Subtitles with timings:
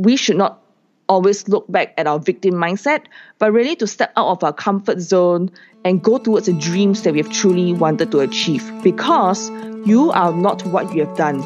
[0.00, 0.62] we should not
[1.10, 3.02] always look back at our victim mindset,
[3.38, 5.50] but really to step out of our comfort zone
[5.84, 8.64] and go towards the dreams that we have truly wanted to achieve.
[8.82, 9.50] Because
[9.84, 11.44] you are not what you have done,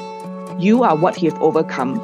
[0.61, 2.01] you are what you have overcome.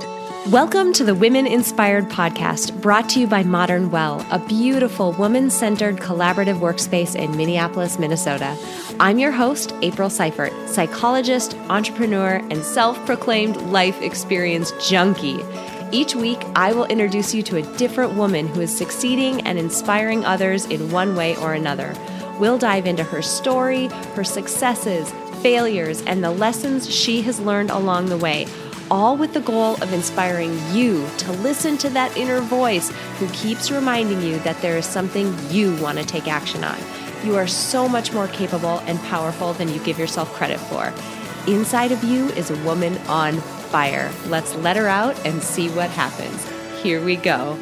[0.50, 5.50] Welcome to the Women Inspired Podcast, brought to you by Modern Well, a beautiful woman
[5.50, 8.56] centered collaborative workspace in Minneapolis, Minnesota.
[8.98, 15.38] I'm your host, April Seifert, psychologist, entrepreneur, and self proclaimed life experience junkie.
[15.92, 20.24] Each week, I will introduce you to a different woman who is succeeding and inspiring
[20.24, 21.94] others in one way or another.
[22.38, 25.10] We'll dive into her story, her successes,
[25.42, 28.46] failures, and the lessons she has learned along the way,
[28.88, 33.72] all with the goal of inspiring you to listen to that inner voice who keeps
[33.72, 36.78] reminding you that there is something you want to take action on.
[37.24, 40.92] You are so much more capable and powerful than you give yourself credit for.
[41.52, 44.12] Inside of you is a woman on fire.
[44.26, 46.44] Let's let her out and see what happens.
[46.82, 47.58] Here we go.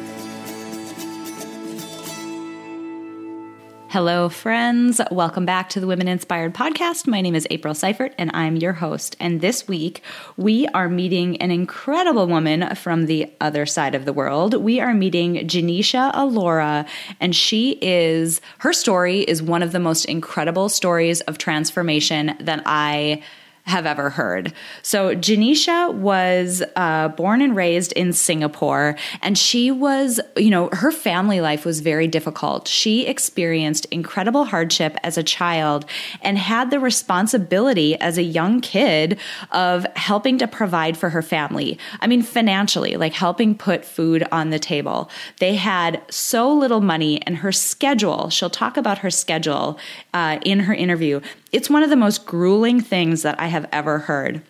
[3.91, 5.01] Hello, friends.
[5.11, 7.07] Welcome back to the Women Inspired Podcast.
[7.07, 9.15] My name is April Seifert, and I'm your host.
[9.19, 10.03] And this week,
[10.37, 14.53] we are meeting an incredible woman from the other side of the world.
[14.53, 16.85] We are meeting Janisha Alora,
[17.19, 22.61] and she is, her story is one of the most incredible stories of transformation that
[22.67, 23.23] I
[23.69, 24.53] have ever heard.
[24.81, 30.91] So, Janisha was uh, born and raised in Singapore, and she was, you know, her
[30.91, 32.67] family life was very difficult.
[32.67, 35.85] She experienced incredible hardship as a child
[36.21, 39.19] and had the responsibility as a young kid
[39.51, 41.77] of helping to provide for her family.
[42.01, 45.09] I mean, financially, like helping put food on the table.
[45.39, 49.79] They had so little money, and her schedule, she'll talk about her schedule
[50.13, 51.21] uh, in her interview.
[51.51, 54.41] It's one of the most grueling things that I have ever heard.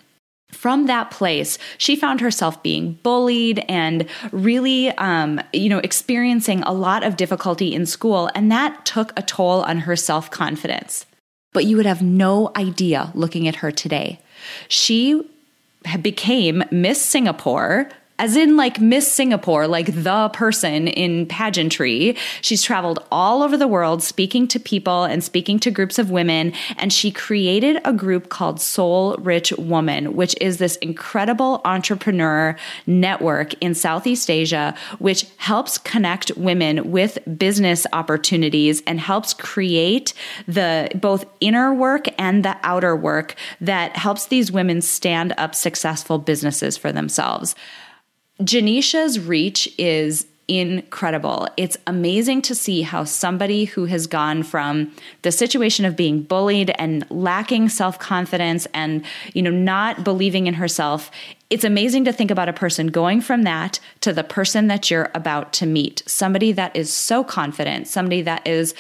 [0.52, 6.74] From that place, she found herself being bullied and really, um, you know, experiencing a
[6.74, 11.06] lot of difficulty in school, and that took a toll on her self confidence.
[11.54, 14.20] But you would have no idea looking at her today.
[14.68, 15.24] She
[16.02, 22.18] became Miss Singapore as in like Miss Singapore, like the person in pageantry.
[22.42, 26.54] She's traveled all over the world speaking to people and speaking to groups of women.
[26.78, 33.54] And she created a group called Soul Rich Woman, which is this incredible entrepreneur network
[33.62, 40.14] in Southeast Asia, which helps connect women with business opportunities and helps create
[40.46, 46.18] the both inner work and the outer work that helps these women stand up successful
[46.18, 47.56] businesses for themselves.
[48.42, 51.48] Janisha's reach is incredible.
[51.58, 54.92] It's amazing to see how somebody who has gone from
[55.22, 61.12] the situation of being bullied and lacking self-confidence and you know not believing in herself
[61.52, 65.12] it's amazing to think about a person going from that to the person that you're
[65.14, 68.74] about to meet somebody that is so confident somebody that is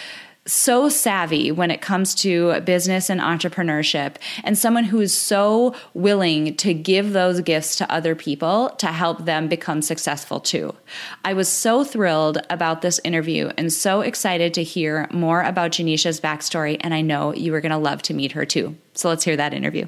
[0.51, 6.55] so savvy when it comes to business and entrepreneurship, and someone who is so willing
[6.57, 10.75] to give those gifts to other people to help them become successful too.
[11.23, 16.19] I was so thrilled about this interview and so excited to hear more about Janisha's
[16.19, 18.75] backstory, and I know you are going to love to meet her too.
[18.93, 19.87] So let's hear that interview.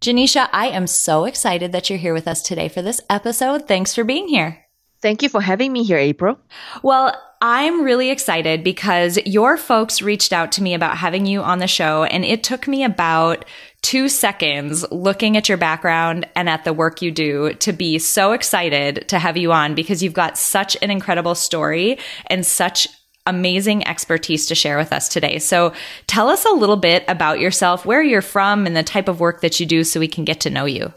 [0.00, 3.66] Janisha, I am so excited that you're here with us today for this episode.
[3.66, 4.60] Thanks for being here.
[5.00, 6.38] Thank you for having me here, April.
[6.82, 7.14] Well,
[7.46, 11.66] I'm really excited because your folks reached out to me about having you on the
[11.66, 13.44] show, and it took me about
[13.82, 18.32] two seconds looking at your background and at the work you do to be so
[18.32, 22.88] excited to have you on because you've got such an incredible story and such
[23.26, 25.38] amazing expertise to share with us today.
[25.38, 25.74] So
[26.06, 29.42] tell us a little bit about yourself, where you're from, and the type of work
[29.42, 30.94] that you do so we can get to know you.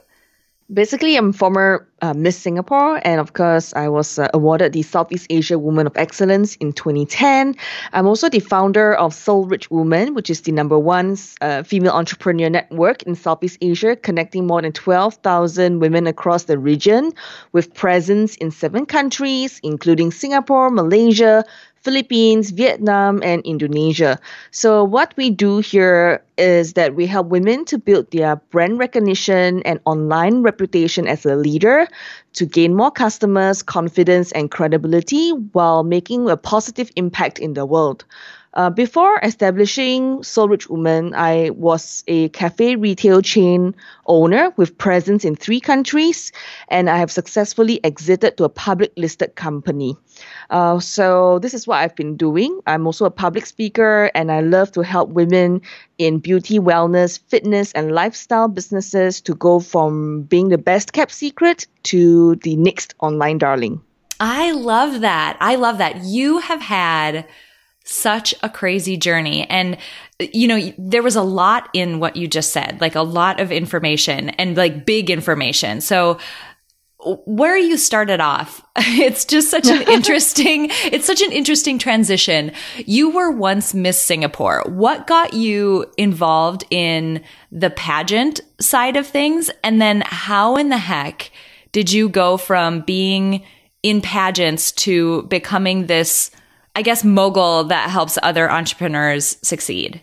[0.74, 5.26] Basically, I'm former uh, Miss Singapore, and of course, I was uh, awarded the Southeast
[5.30, 7.56] Asia Woman of Excellence in 2010.
[7.94, 11.94] I'm also the founder of Soul Rich Woman, which is the number one uh, female
[11.94, 17.14] entrepreneur network in Southeast Asia, connecting more than 12,000 women across the region
[17.54, 21.46] with presence in seven countries, including Singapore, Malaysia,
[21.88, 24.20] Philippines, Vietnam, and Indonesia.
[24.52, 29.64] So, what we do here is that we help women to build their brand recognition
[29.64, 31.88] and online reputation as a leader
[32.34, 38.04] to gain more customers, confidence, and credibility while making a positive impact in the world.
[38.54, 45.26] Uh, before establishing Soul Rich Woman, I was a cafe retail chain owner with presence
[45.26, 46.32] in three countries,
[46.70, 49.96] and I have successfully exited to a public listed company.
[50.50, 52.60] Uh, so this is what I've been doing.
[52.66, 55.62] I'm also a public speaker, and I love to help women
[55.98, 61.68] in beauty, wellness, fitness, and lifestyle businesses to go from being the best kept secret
[61.84, 63.82] to the next online darling.
[64.20, 65.38] I love that.
[65.40, 66.04] I love that.
[66.04, 67.28] You have had
[67.88, 69.50] such a crazy journey.
[69.50, 69.78] And,
[70.20, 73.52] you know, there was a lot in what you just said, like a lot of
[73.52, 75.82] information and like big information.
[75.82, 76.20] So,
[77.26, 82.52] where you started off, it's just such an interesting, it's such an interesting transition.
[82.78, 84.64] You were once Miss Singapore.
[84.66, 89.50] What got you involved in the pageant side of things?
[89.64, 91.32] And then how in the heck
[91.72, 93.44] did you go from being
[93.84, 96.32] in pageants to becoming this
[96.78, 100.00] I guess, mogul that helps other entrepreneurs succeed?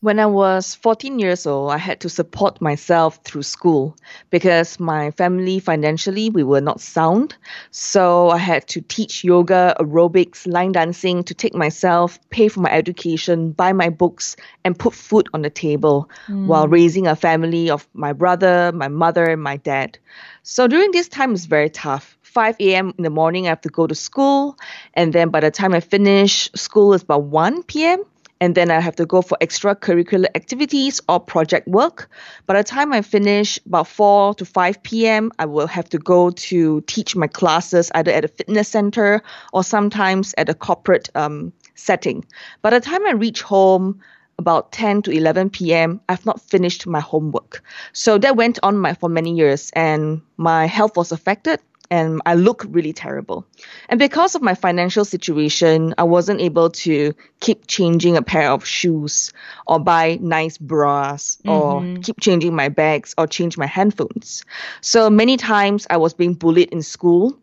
[0.00, 3.94] When I was 14 years old, I had to support myself through school
[4.30, 7.36] because my family financially we were not sound.
[7.72, 12.70] So I had to teach yoga, aerobics, line dancing to take myself, pay for my
[12.72, 14.34] education, buy my books,
[14.64, 16.46] and put food on the table mm.
[16.46, 19.98] while raising a family of my brother, my mother, and my dad.
[20.42, 22.94] So during this time it's very tough 5 a.m.
[22.96, 24.56] in the morning, I have to go to school.
[24.94, 28.02] And then by the time I finish, school is about 1 p.m.
[28.40, 32.10] And then I have to go for extracurricular activities or project work.
[32.46, 36.30] By the time I finish, about 4 to 5 p.m., I will have to go
[36.30, 41.52] to teach my classes either at a fitness center or sometimes at a corporate um,
[41.76, 42.24] setting.
[42.62, 44.00] By the time I reach home,
[44.38, 47.62] about 10 to 11 p.m., I've not finished my homework.
[47.92, 51.60] So that went on my, for many years, and my health was affected
[51.92, 53.46] and I look really terrible.
[53.90, 58.64] And because of my financial situation, I wasn't able to keep changing a pair of
[58.64, 59.30] shoes
[59.66, 62.00] or buy nice bras or mm-hmm.
[62.00, 64.42] keep changing my bags or change my handphones.
[64.80, 67.38] So many times I was being bullied in school.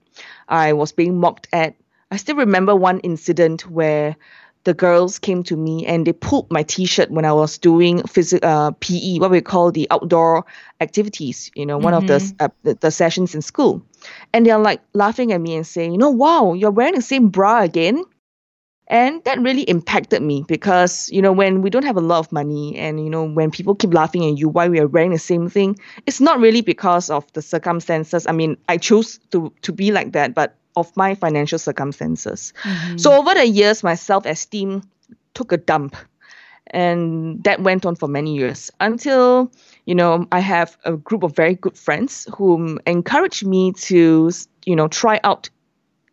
[0.48, 1.76] I was being mocked at.
[2.10, 4.16] I still remember one incident where
[4.64, 8.44] the girls came to me and they pulled my t-shirt when I was doing phys-
[8.44, 10.46] uh, PE, what we call the outdoor
[10.82, 12.04] activities, you know, one mm-hmm.
[12.04, 12.46] of the, mm-hmm.
[12.46, 13.82] uh, the, the sessions in school.
[14.34, 17.30] And they're like laughing at me and saying, you know, wow, you're wearing the same
[17.30, 18.04] bra again.
[18.88, 22.32] And that really impacted me because, you know, when we don't have a lot of
[22.32, 25.20] money and, you know, when people keep laughing at you why we are wearing the
[25.20, 25.78] same thing,
[26.08, 28.26] it's not really because of the circumstances.
[28.26, 32.54] I mean, I chose to, to be like that, but of my financial circumstances.
[32.64, 32.98] Mm-hmm.
[32.98, 34.84] So over the years, my self esteem
[35.34, 35.96] took a dump.
[36.72, 39.52] And that went on for many years until,
[39.86, 44.30] you know, I have a group of very good friends who encouraged me to,
[44.66, 45.50] you know, try out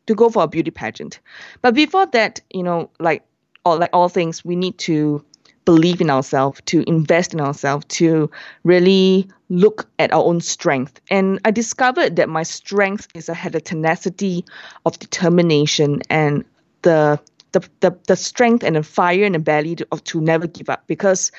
[0.06, 1.20] to go for a beauty pageant.
[1.60, 3.22] But before that, you know, like
[3.66, 5.22] all like all things, we need to
[5.66, 8.30] believe in ourselves, to invest in ourselves, to
[8.64, 10.98] really look at our own strength.
[11.10, 14.46] And I discovered that my strength is I had a tenacity
[14.86, 16.42] of determination and
[16.82, 17.20] the
[17.52, 20.68] the, the, the strength and the fire in the belly to, of, to never give
[20.68, 21.32] up because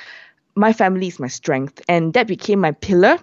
[0.55, 3.19] my family is my strength and that became my pillar.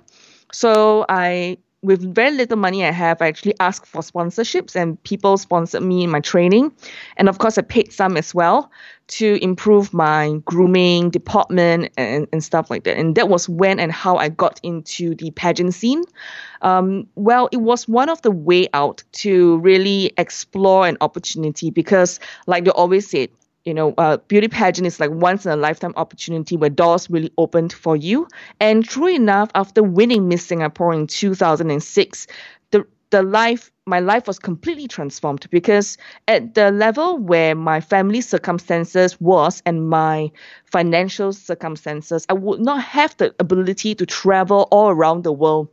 [0.52, 5.36] So I with very little money I have, I actually asked for sponsorships and people
[5.36, 6.72] sponsored me in my training.
[7.18, 8.70] And of course, I paid some as well
[9.06, 12.96] to improve my grooming department and, and stuff like that.
[12.96, 16.04] And that was when and how I got into the pageant scene.
[16.62, 22.18] Um, well, it was one of the way out to really explore an opportunity because,
[22.46, 23.28] like they always said,
[23.64, 27.32] you know, uh, beauty pageant is like once in a lifetime opportunity where doors really
[27.38, 28.28] opened for you.
[28.60, 32.26] And true enough, after winning Miss Singapore in 2006,
[32.70, 38.20] the the life my life was completely transformed because at the level where my family
[38.20, 40.30] circumstances was and my
[40.64, 45.68] financial circumstances, I would not have the ability to travel all around the world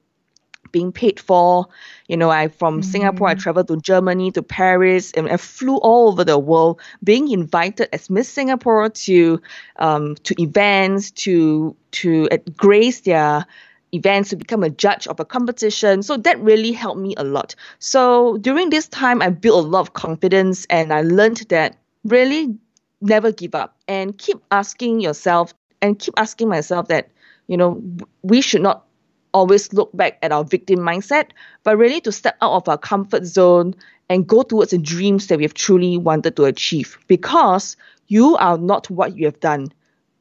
[0.72, 1.68] being paid for.
[2.08, 2.92] You know, I from mm-hmm.
[2.92, 7.30] Singapore, I traveled to Germany, to Paris, and I flew all over the world, being
[7.32, 9.42] invited as Miss Singapore to
[9.78, 13.46] um, to events, to to uh, grace their
[13.94, 16.02] events to become a judge of a competition.
[16.04, 17.56] So that really helped me a lot.
[17.80, 22.56] So during this time, I built a lot of confidence, and I learned that really
[23.02, 27.10] never give up and keep asking yourself and keep asking myself that
[27.48, 27.82] you know
[28.22, 28.86] we should not
[29.34, 31.30] always look back at our victim mindset,
[31.64, 33.76] but really to step out of our comfort zone
[34.10, 36.98] and go towards the dreams that we have truly wanted to achieve.
[37.08, 39.72] Because you are not what you have done,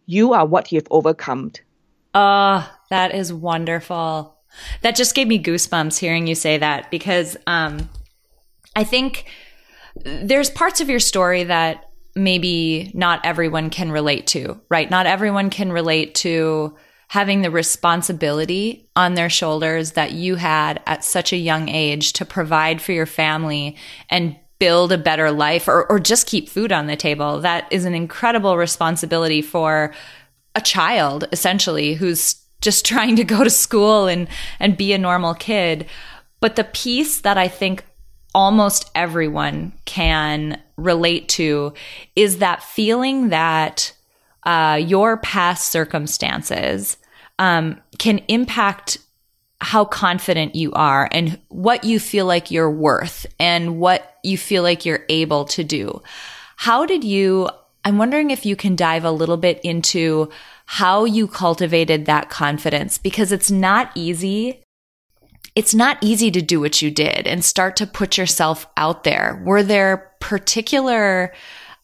[0.06, 1.52] you are what you have overcome.
[2.14, 4.36] Ah, uh, that is wonderful.
[4.82, 7.88] That just gave me goosebumps hearing you say that because um,
[8.74, 9.26] I think
[10.04, 14.90] there's parts of your story that maybe not everyone can relate to, right?
[14.90, 16.76] Not everyone can relate to
[17.10, 22.24] having the responsibility on their shoulders that you had at such a young age to
[22.24, 23.76] provide for your family
[24.10, 27.40] and build a better life or, or just keep food on the table.
[27.40, 29.92] That is an incredible responsibility for
[30.54, 34.28] a child, essentially, who's just trying to go to school and,
[34.60, 35.86] and be a normal kid.
[36.38, 37.82] But the piece that I think
[38.36, 41.74] almost everyone can relate to
[42.14, 43.92] is that feeling that
[44.44, 46.96] uh, your past circumstances
[47.40, 48.98] um, can impact
[49.60, 54.62] how confident you are and what you feel like you're worth and what you feel
[54.62, 56.00] like you're able to do.
[56.56, 57.48] How did you?
[57.84, 60.28] I'm wondering if you can dive a little bit into
[60.66, 64.62] how you cultivated that confidence because it's not easy
[65.56, 69.42] it's not easy to do what you did and start to put yourself out there.
[69.44, 71.32] Were there particular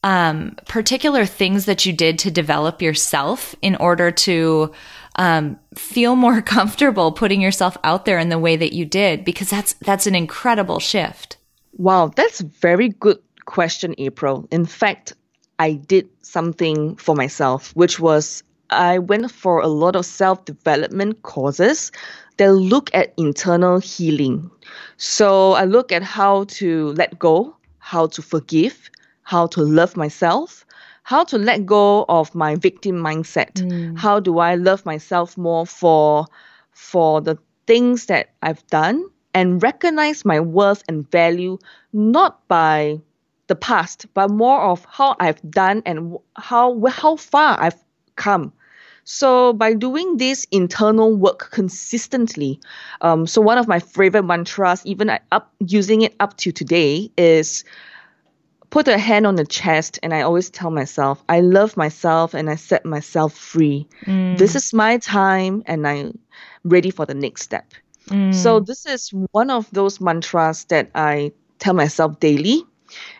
[0.07, 4.73] um, particular things that you did to develop yourself in order to
[5.17, 9.25] um, feel more comfortable putting yourself out there in the way that you did?
[9.25, 11.37] Because that's that's an incredible shift.
[11.79, 14.49] Wow, that's very good question, April.
[14.51, 15.13] In fact,
[15.59, 21.23] I did something for myself, which was I went for a lot of self development
[21.23, 21.93] courses
[22.37, 24.51] they look at internal healing.
[24.97, 28.91] So I look at how to let go, how to forgive,
[29.23, 30.66] how to love myself,
[31.07, 33.53] how to let go of my victim mindset.
[33.63, 33.97] Mm.
[33.97, 36.27] How do I love myself more for
[36.73, 41.59] for the things that I've done and recognize my worth and value
[41.93, 43.01] not by
[43.47, 47.81] the past, but more of how I've done and how how far I've
[48.17, 48.53] come.
[49.05, 52.59] So by doing this internal work consistently,
[53.01, 57.63] um, so one of my favorite mantras, even up using it up to today, is
[58.71, 62.51] put a hand on the chest and I always tell myself, I love myself and
[62.51, 63.89] I set myself free.
[64.05, 64.39] Mm.
[64.39, 66.19] This is my time and I'm
[66.65, 67.73] ready for the next step.
[68.09, 68.35] Mm.
[68.35, 72.65] So this is one of those mantras that I tell myself daily.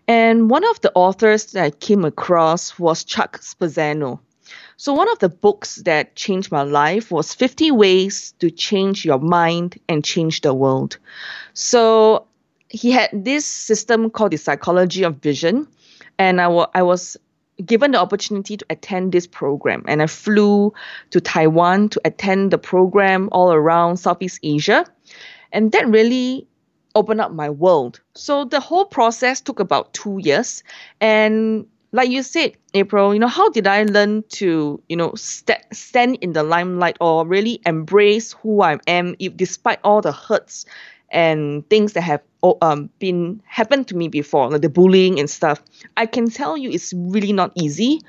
[0.07, 4.21] And one of the authors that I came across was Chuck Spezzano.
[4.77, 9.19] So, one of the books that changed my life was 50 Ways to Change Your
[9.19, 10.99] Mind and Change the World.
[11.55, 12.27] So,
[12.69, 15.69] he had this system called the Psychology of Vision,
[16.19, 17.17] and I, w- I was
[17.65, 19.85] given the opportunity to attend this program.
[19.87, 20.73] And I flew
[21.11, 24.85] to Taiwan to attend the program all around Southeast Asia.
[25.53, 26.47] And that really
[26.95, 28.01] opened up my world.
[28.15, 30.63] So, the whole process took about two years.
[31.01, 35.65] And like you said, April, you know, how did I learn to, you know, st-
[35.73, 40.67] stand in the limelight or really embrace who I am, if, despite all the hurts
[41.11, 42.21] and things that have
[42.63, 45.63] um, been happened to me before, like the bullying and stuff.
[45.97, 48.01] I can tell you, it's really not easy.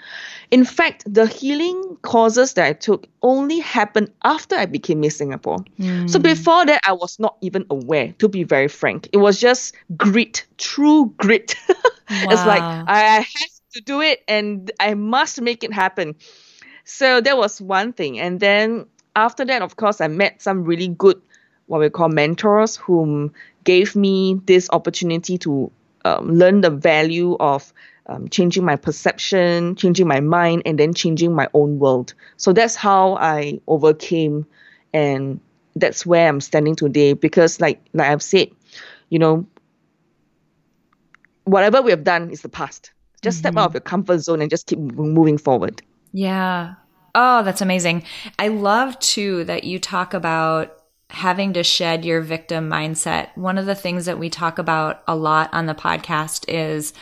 [0.51, 5.59] In fact, the healing courses that I took only happened after I became Miss Singapore.
[5.79, 6.09] Mm.
[6.09, 8.13] So before that, I was not even aware.
[8.19, 11.55] To be very frank, it was just grit, true grit.
[11.67, 11.75] Wow.
[12.09, 16.15] it's like I, I had to do it and I must make it happen.
[16.83, 18.19] So that was one thing.
[18.19, 21.21] And then after that, of course, I met some really good,
[21.65, 23.33] what we call mentors, whom
[23.67, 25.69] gave me this opportunity to
[26.05, 27.73] um, learn the value of
[28.05, 32.13] um, changing my perception, changing my mind, and then changing my own world.
[32.37, 34.45] So that's how I overcame,
[34.93, 35.41] and
[35.75, 37.11] that's where I'm standing today.
[37.11, 38.51] Because, like like I've said,
[39.09, 39.45] you know,
[41.43, 42.91] whatever we have done is the past.
[43.21, 43.41] Just mm-hmm.
[43.41, 45.81] step out of your comfort zone and just keep moving forward.
[46.13, 46.75] Yeah.
[47.15, 48.03] Oh, that's amazing.
[48.39, 50.76] I love too that you talk about
[51.09, 53.35] having to shed your victim mindset.
[53.35, 56.93] One of the things that we talk about a lot on the podcast is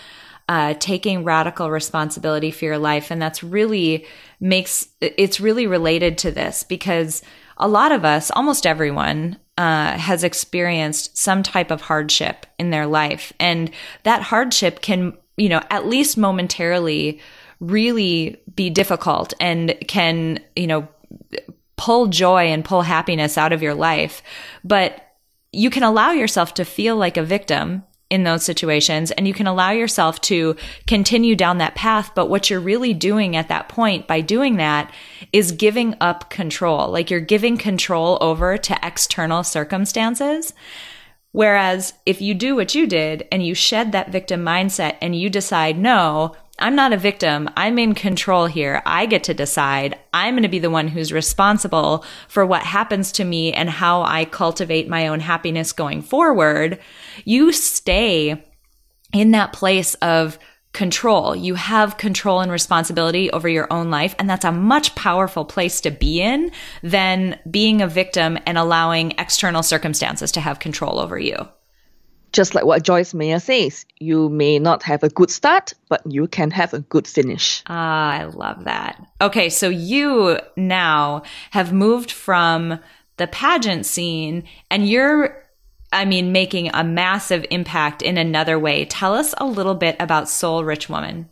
[0.47, 3.09] uh, taking radical responsibility for your life.
[3.09, 4.05] And that's really
[4.39, 7.23] makes it's really related to this because
[7.57, 12.85] a lot of us, almost everyone, uh, has experienced some type of hardship in their
[12.85, 13.33] life.
[13.39, 13.71] And
[14.03, 17.19] that hardship can you know, at least momentarily
[17.59, 20.87] really be difficult and can, you know,
[21.77, 24.21] pull joy and pull happiness out of your life.
[24.63, 25.01] But
[25.51, 29.47] you can allow yourself to feel like a victim in those situations and you can
[29.47, 30.55] allow yourself to
[30.85, 32.11] continue down that path.
[32.13, 34.93] But what you're really doing at that point by doing that
[35.33, 36.89] is giving up control.
[36.89, 40.53] Like you're giving control over to external circumstances.
[41.31, 45.29] Whereas if you do what you did and you shed that victim mindset and you
[45.29, 47.49] decide, no, I'm not a victim.
[47.57, 48.81] I'm in control here.
[48.85, 49.99] I get to decide.
[50.13, 54.03] I'm going to be the one who's responsible for what happens to me and how
[54.03, 56.79] I cultivate my own happiness going forward.
[57.25, 58.45] You stay
[59.11, 60.39] in that place of
[60.71, 61.35] control.
[61.35, 64.13] You have control and responsibility over your own life.
[64.19, 66.51] And that's a much powerful place to be in
[66.83, 71.35] than being a victim and allowing external circumstances to have control over you.
[72.35, 76.27] Just like what Joyce Meyer says, you may not have a good start, but you
[76.27, 77.63] can have a good finish.
[77.67, 79.01] Ah, I love that.
[79.21, 82.77] Okay, so you now have moved from
[83.15, 85.45] the pageant scene and you're
[85.93, 88.83] I mean, making a massive impact in another way.
[88.83, 91.29] Tell us a little bit about Soul Rich Woman.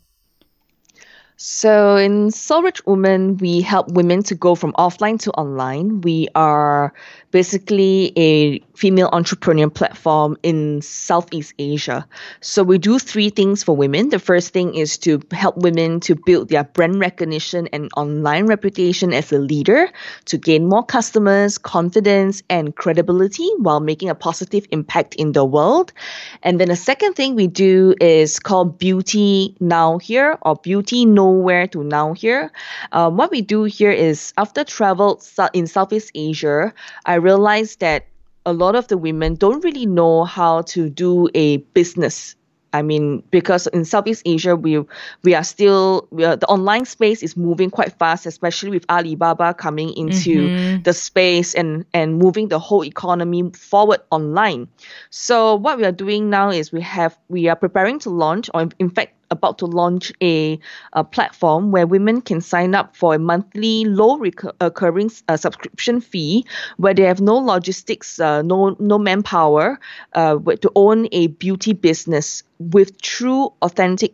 [1.46, 6.00] So in Soul Rich Woman, we help women to go from offline to online.
[6.00, 6.94] We are
[7.32, 12.08] basically a female entrepreneur platform in Southeast Asia.
[12.40, 14.08] So we do three things for women.
[14.08, 19.12] The first thing is to help women to build their brand recognition and online reputation
[19.12, 19.90] as a leader
[20.26, 25.92] to gain more customers, confidence, and credibility while making a positive impact in the world.
[26.42, 31.68] And then the second thing we do is called Beauty Now Here or Beauty Nowhere
[31.68, 32.52] to Now Here.
[32.92, 35.22] Um, what we do here is after travel
[35.54, 36.74] in Southeast Asia,
[37.06, 38.06] I realized that
[38.46, 42.36] a lot of the women don't really know how to do a business
[42.74, 44.84] I mean, because in Southeast Asia, we
[45.22, 49.54] we are still we are, the online space is moving quite fast, especially with Alibaba
[49.54, 50.82] coming into mm-hmm.
[50.82, 54.68] the space and and moving the whole economy forward online.
[55.12, 58.68] So what we are doing now is we have we are preparing to launch, or
[58.80, 60.58] in fact about to launch a,
[60.94, 66.00] a platform where women can sign up for a monthly low recur- occurring uh, subscription
[66.00, 66.46] fee
[66.78, 69.80] where they have no logistics, uh, no no manpower
[70.14, 74.14] uh, to own a beauty business with true authentic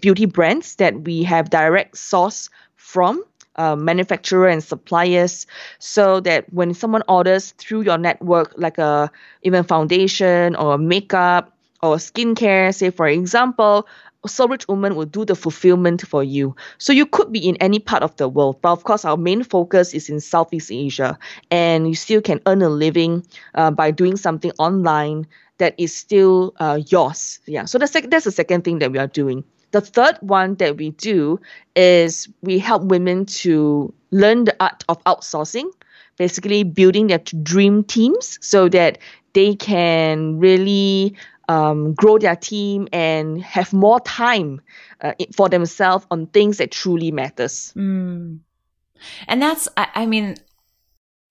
[0.00, 3.22] beauty brands that we have direct source from
[3.56, 5.46] uh, manufacturer and suppliers.
[5.78, 9.10] So that when someone orders through your network like a
[9.42, 13.86] even foundation or makeup or skincare say for example
[14.26, 16.54] Soul Rich Woman will do the fulfillment for you.
[16.78, 19.42] So you could be in any part of the world, but of course our main
[19.42, 21.18] focus is in Southeast Asia,
[21.50, 25.26] and you still can earn a living uh, by doing something online
[25.58, 27.38] that is still uh, yours.
[27.46, 27.64] Yeah.
[27.64, 29.44] So that's that's the second thing that we are doing.
[29.72, 31.40] The third one that we do
[31.76, 35.70] is we help women to learn the art of outsourcing,
[36.16, 38.98] basically building their dream teams so that
[39.32, 41.14] they can really
[41.50, 44.60] um, grow their team and have more time
[45.00, 47.72] uh, for themselves on things that truly matters.
[47.76, 48.38] Mm.
[49.26, 50.36] And that's, I, I mean,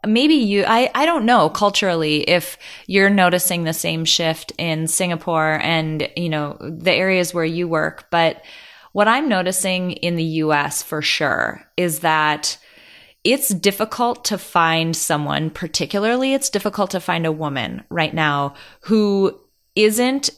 [0.06, 5.60] maybe you I, I don't know culturally if you're noticing the same shift in singapore
[5.62, 8.42] and you know the areas where you work but
[8.94, 12.58] what i'm noticing in the us for sure is that
[13.26, 19.38] it's difficult to find someone particularly it's difficult to find a woman right now who
[19.76, 20.30] isn't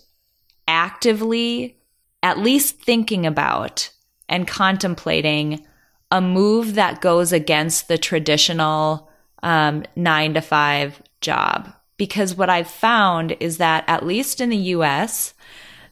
[0.68, 1.78] actively
[2.24, 3.90] at least thinking about
[4.30, 5.66] and contemplating
[6.12, 9.10] a move that goes against the traditional
[9.44, 11.74] um, nine to five job.
[11.98, 15.34] Because what I've found is that at least in the US,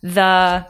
[0.01, 0.65] the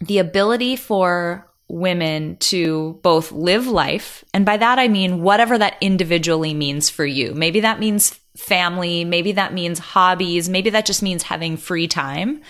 [0.00, 5.76] the ability for women to both live life, and by that I mean whatever that
[5.80, 7.32] individually means for you.
[7.34, 12.42] Maybe that means family, maybe that means hobbies, maybe that just means having free time.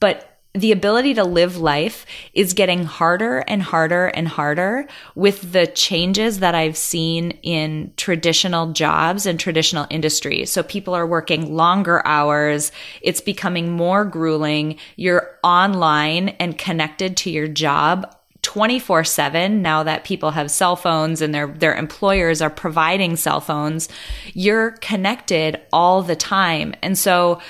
[0.00, 5.66] But the ability to live life is getting harder and harder and harder with the
[5.66, 10.52] changes that I've seen in traditional jobs and traditional industries.
[10.52, 12.70] So people are working longer hours.
[13.02, 14.78] It's becoming more grueling.
[14.94, 21.22] You're online and connected to your job 24 7 now that people have cell phones
[21.22, 23.88] and their their employers are providing cell phones
[24.34, 26.74] you're connected all the time.
[26.82, 27.40] And so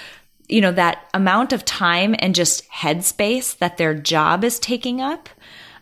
[0.48, 5.28] you know that amount of time and just headspace that their job is taking up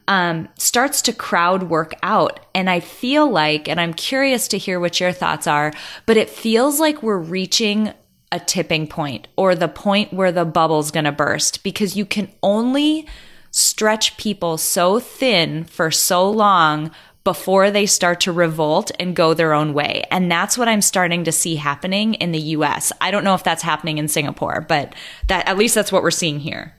[0.09, 2.41] um, starts to crowd work out.
[2.55, 5.73] And i feel like and i'm curious to hear what your thoughts are
[6.07, 7.93] but it feels like we're reaching
[8.31, 12.31] a tipping point or the point where the bubble's going to burst because you can
[12.43, 13.07] only
[13.53, 16.91] stretch people so thin for so long
[17.25, 20.05] before they start to revolt and go their own way.
[20.11, 22.91] And that's what I'm starting to see happening in the US.
[23.01, 24.95] I don't know if that's happening in Singapore, but
[25.29, 26.75] that at least that's what we're seeing here.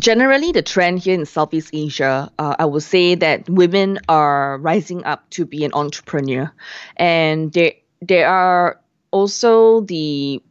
[0.00, 5.04] Generally, the trend here in Southeast Asia, uh, I would say that women are rising
[5.04, 6.52] up to be an entrepreneur,
[6.96, 8.80] and there there are
[9.12, 10.42] also the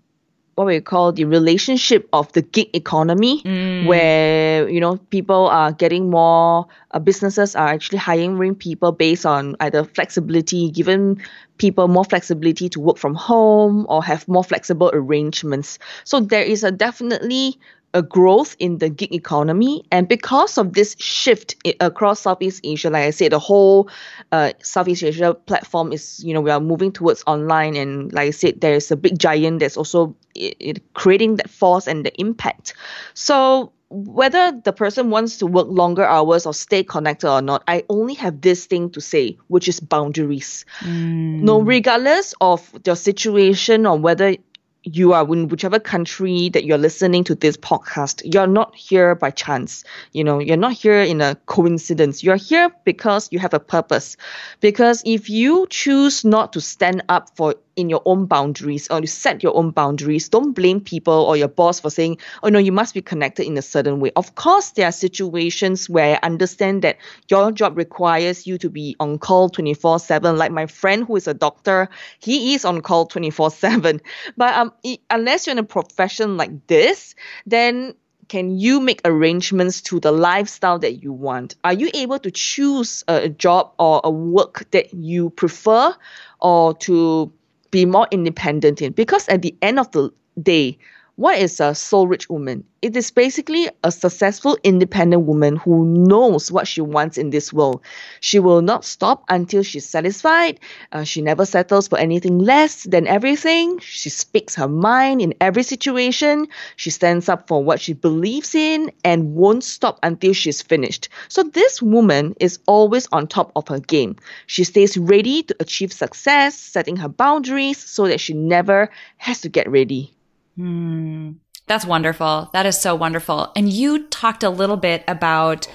[0.55, 3.85] what we call the relationship of the gig economy, mm.
[3.85, 6.67] where you know people are getting more.
[6.91, 11.21] Uh, businesses are actually hiring people based on either flexibility, given
[11.57, 15.79] people more flexibility to work from home or have more flexible arrangements.
[16.03, 17.57] So there is a definitely
[17.93, 19.83] a growth in the gig economy.
[19.91, 23.89] And because of this shift across Southeast Asia, like I said, the whole
[24.31, 27.75] uh, Southeast Asia platform is, you know, we are moving towards online.
[27.75, 31.87] And like I said, there's a big giant that's also it, it creating that force
[31.87, 32.73] and the impact.
[33.13, 37.83] So whether the person wants to work longer hours or stay connected or not, I
[37.89, 40.65] only have this thing to say, which is boundaries.
[40.79, 41.41] Mm.
[41.41, 44.35] No, regardless of your situation or whether
[44.83, 49.31] you are in whichever country that you're listening to this podcast, you're not here by
[49.31, 49.83] chance.
[50.11, 52.23] You know, you're not here in a coincidence.
[52.23, 54.17] You're here because you have a purpose.
[54.59, 59.07] Because if you choose not to stand up for in your own boundaries or you
[59.07, 62.71] set your own boundaries, don't blame people or your boss for saying, oh no, you
[62.71, 64.11] must be connected in a certain way.
[64.15, 66.97] Of course, there are situations where I understand that
[67.29, 70.37] your job requires you to be on call 24 7.
[70.37, 74.01] Like my friend who is a doctor, he is on call 24 7.
[74.37, 74.73] But um,
[75.09, 77.95] unless you're in a profession like this, then
[78.27, 81.55] can you make arrangements to the lifestyle that you want?
[81.63, 85.93] Are you able to choose a job or a work that you prefer
[86.39, 87.31] or to
[87.73, 88.93] be more independent in?
[88.93, 90.77] Because at the end of the day,
[91.15, 92.63] what is a soul rich woman?
[92.81, 97.81] It is basically a successful, independent woman who knows what she wants in this world.
[98.19, 100.59] She will not stop until she's satisfied.
[100.91, 103.77] Uh, she never settles for anything less than everything.
[103.77, 106.47] She speaks her mind in every situation.
[106.77, 111.09] She stands up for what she believes in and won't stop until she's finished.
[111.27, 114.15] So, this woman is always on top of her game.
[114.47, 119.49] She stays ready to achieve success, setting her boundaries so that she never has to
[119.49, 120.11] get ready.
[120.55, 121.31] Hmm.
[121.65, 122.49] That's wonderful.
[122.53, 123.51] That is so wonderful.
[123.55, 125.67] And you talked a little bit about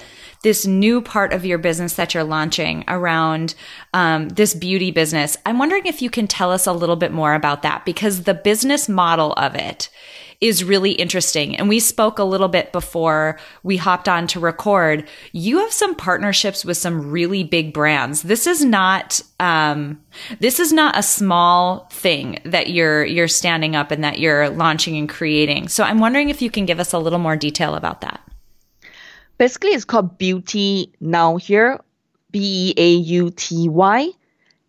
[0.43, 3.55] this new part of your business that you're launching around
[3.93, 5.35] um, this beauty business.
[5.45, 8.33] I'm wondering if you can tell us a little bit more about that because the
[8.33, 9.89] business model of it
[10.41, 11.55] is really interesting.
[11.57, 15.07] And we spoke a little bit before we hopped on to record.
[15.33, 18.21] You have some partnerships with some really big brands.
[18.21, 20.01] This is not, um,
[20.39, 24.95] this is not a small thing that you're, you're standing up and that you're launching
[24.95, 25.67] and creating.
[25.67, 28.21] So I'm wondering if you can give us a little more detail about that.
[29.37, 31.79] Basically, it's called Beauty Now Here,
[32.31, 34.11] B E A U T Y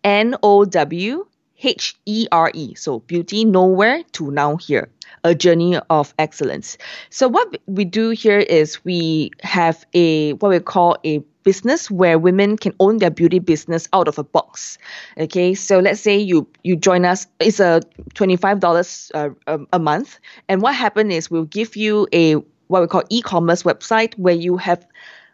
[0.03, 1.25] N O W
[1.63, 2.75] H E R E.
[2.75, 4.89] So beauty nowhere to now here
[5.23, 6.77] a journey of excellence.
[7.09, 12.19] So what we do here is we have a what we call a business where
[12.19, 14.77] women can own their beauty business out of a box.
[15.17, 17.27] Okay, so let's say you you join us.
[17.39, 17.81] It's a
[18.13, 22.35] twenty five dollars uh, a, month, and what happens is we'll give you a
[22.67, 24.85] what we call e-commerce website where you have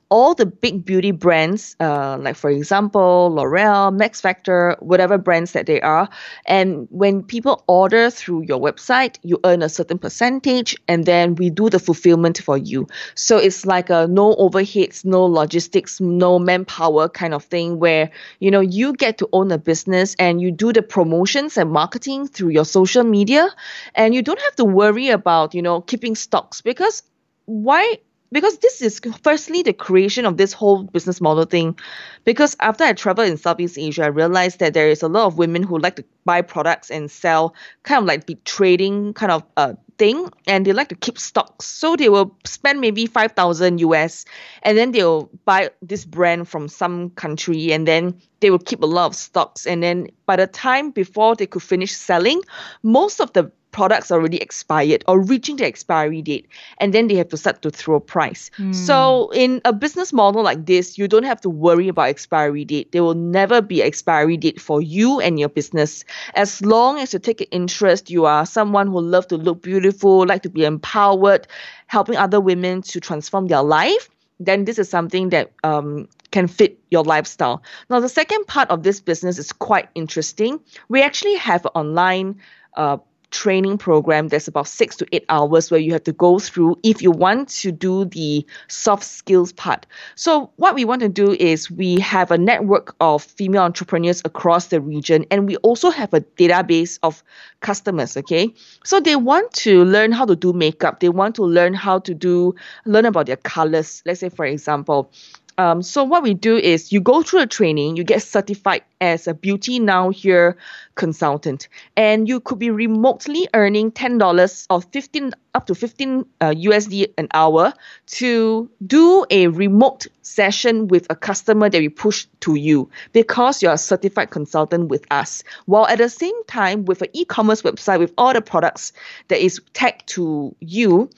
[0.10, 5.65] all the big beauty brands, uh, like for example, L'Oreal, Max Factor, whatever brands that
[5.65, 6.08] they are.
[6.46, 11.50] And when people order through your website, you earn a certain percentage, and then we
[11.50, 12.88] do the fulfillment for you.
[13.15, 18.52] So it's like a no overheads, no logistics, no manpower kind of thing where, you
[18.52, 22.50] know, you get to own a business and you do the promotions and marketing through
[22.50, 23.50] your social media.
[23.96, 27.04] And you don't have to worry about, you know, keeping stocks because
[27.46, 28.00] why
[28.32, 31.78] because this is firstly the creation of this whole business model thing.
[32.24, 35.38] Because after i traveled in southeast asia i realized that there is a lot of
[35.38, 39.44] women who like to buy products and sell kind of like be trading kind of
[39.56, 41.66] uh, thing and they like to keep stocks.
[41.66, 44.26] So they will spend maybe 5000 us
[44.63, 48.86] and then they'll buy this brand from some country and then they will keep a
[48.86, 49.66] lot of stocks.
[49.66, 52.42] And then by the time before they could finish selling
[52.84, 56.48] most of the products already expired or reaching the expiry date
[56.80, 58.74] and then they have to start to throw price mm.
[58.74, 62.92] so in a business model like this you don't have to worry about expiry date
[62.92, 67.20] there will never be expiry date for you and your business as long as you
[67.20, 71.48] take an interest you are someone who love to look beautiful like to be empowered
[71.86, 74.10] helping other women to transform their life
[74.40, 77.63] then this is something that um, can fit your lifestyle.
[77.90, 80.60] Now, the second part of this business is quite interesting.
[80.90, 82.36] We actually have an online
[82.76, 82.98] uh,
[83.32, 87.02] training program that's about six to eight hours where you have to go through if
[87.02, 89.86] you want to do the soft skills part.
[90.16, 94.68] So, what we want to do is we have a network of female entrepreneurs across
[94.68, 97.24] the region, and we also have a database of
[97.60, 98.16] customers.
[98.16, 102.00] Okay, so they want to learn how to do makeup, they want to learn how
[102.00, 104.02] to do learn about their colors.
[104.06, 105.12] Let's say, for example,
[105.58, 109.28] um, so what we do is you go through a training, you get certified as
[109.28, 110.56] a Beauty Now Here
[110.96, 116.52] consultant, and you could be remotely earning ten dollars or fifteen up to fifteen uh,
[116.52, 117.74] USD an hour
[118.08, 123.74] to do a remote session with a customer that we push to you because you're
[123.74, 125.43] a certified consultant with us.
[125.65, 128.93] While at the same time, with an e-commerce website with all the products
[129.30, 131.10] that is tagged to you,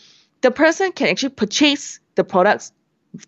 [0.41, 2.71] the person can actually purchase the products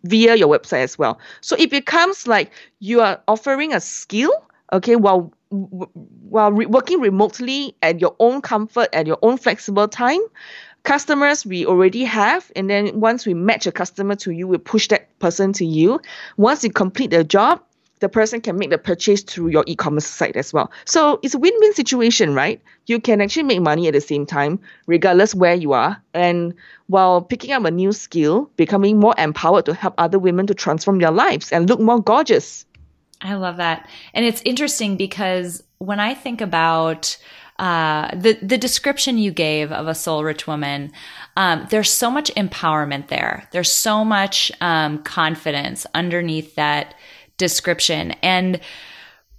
[0.04, 1.20] via your website as well.
[1.42, 4.32] So it becomes like you are offering a skill,
[4.74, 10.22] okay, while while re- working remotely at your own comfort at your own flexible time.
[10.84, 14.88] Customers we already have, and then once we match a customer to you, we push
[14.88, 16.00] that person to you.
[16.38, 17.62] Once you complete the job,
[18.02, 20.72] the person can make the purchase through your e-commerce site as well.
[20.86, 22.60] So it's a win-win situation, right?
[22.88, 26.54] You can actually make money at the same time, regardless where you are, and
[26.88, 31.00] while picking up a new skill, becoming more empowered to help other women to transform
[31.00, 32.66] their lives and look more gorgeous.
[33.22, 33.88] I love that.
[34.14, 37.18] And it's interesting because when I think about
[37.60, 40.92] uh, the the description you gave of a soul rich woman,
[41.38, 43.48] um, there's so much empowerment there.
[43.52, 46.96] There's so much um, confidence underneath that
[47.42, 48.62] description, and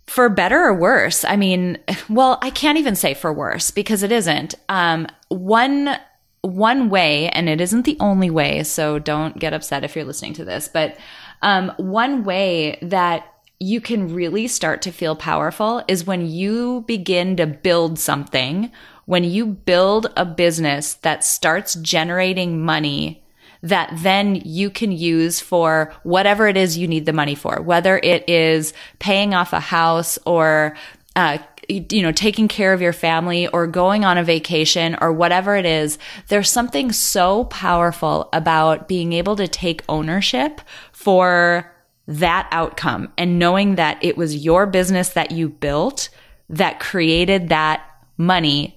[0.06, 1.24] for better or worse.
[1.24, 1.78] I mean,
[2.10, 4.54] well, I can't even say for worse because it isn't.
[4.68, 5.96] Um, one
[6.42, 8.64] one way, and it isn't the only way.
[8.64, 10.98] So don't get upset if you're listening to this, but
[11.40, 17.36] um, one way that you can really start to feel powerful is when you begin
[17.36, 18.72] to build something,
[19.04, 23.21] when you build a business that starts generating money
[23.62, 27.98] that then you can use for whatever it is you need the money for, whether
[27.98, 30.76] it is paying off a house or,
[31.14, 35.56] uh, you know, taking care of your family or going on a vacation or whatever
[35.56, 35.98] it is,
[36.28, 41.72] there's something so powerful about being able to take ownership for
[42.08, 46.08] that outcome and knowing that it was your business that you built
[46.48, 47.82] that created that
[48.16, 48.74] money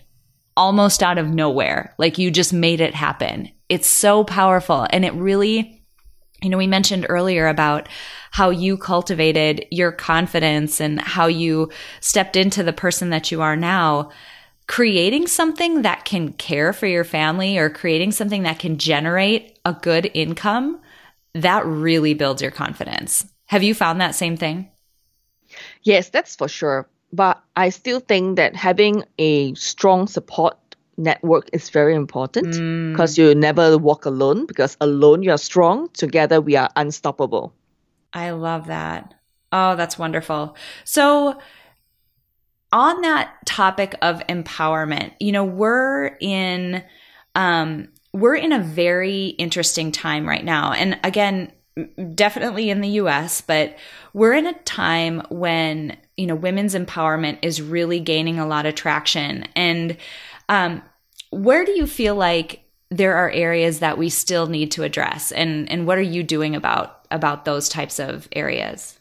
[0.58, 1.94] almost out of nowhere.
[1.98, 3.52] Like you just made it happen.
[3.70, 4.88] It's so powerful.
[4.90, 5.82] And it really,
[6.42, 7.90] you know, we mentioned earlier about
[8.32, 13.56] how you cultivated your confidence and how you stepped into the person that you are
[13.56, 14.12] now.
[14.68, 19.74] Creating something that can care for your family or creating something that can generate a
[19.74, 20.80] good income
[21.36, 23.28] that really builds your confidence.
[23.48, 24.72] Have you found that same thing?
[25.84, 26.88] Yes, that's for sure.
[27.14, 30.58] But I still think that having a strong support
[30.98, 32.52] network is very important
[32.92, 33.18] because mm.
[33.18, 37.54] you never walk alone because alone you are strong, together we are unstoppable.
[38.14, 39.14] I love that.
[39.52, 40.56] Oh, that's wonderful.
[40.84, 41.40] So,
[42.72, 46.84] on that topic of empowerment, you know, we're in
[47.36, 50.72] um we're in a very interesting time right now.
[50.72, 51.52] And again,
[52.16, 53.76] definitely in the US, but
[54.16, 58.74] we're in a time when, you know, women's empowerment is really gaining a lot of
[58.74, 59.46] traction.
[59.58, 59.98] And
[60.48, 60.82] um,
[61.32, 65.70] where do you feel like there are areas that we still need to address and
[65.70, 68.98] and what are you doing about about those types of areas?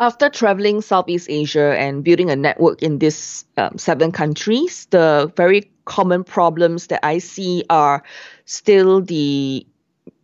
[0.00, 5.70] After traveling Southeast Asia and building a network in these um, seven countries, the very
[5.84, 8.02] common problems that I see are
[8.46, 9.64] still the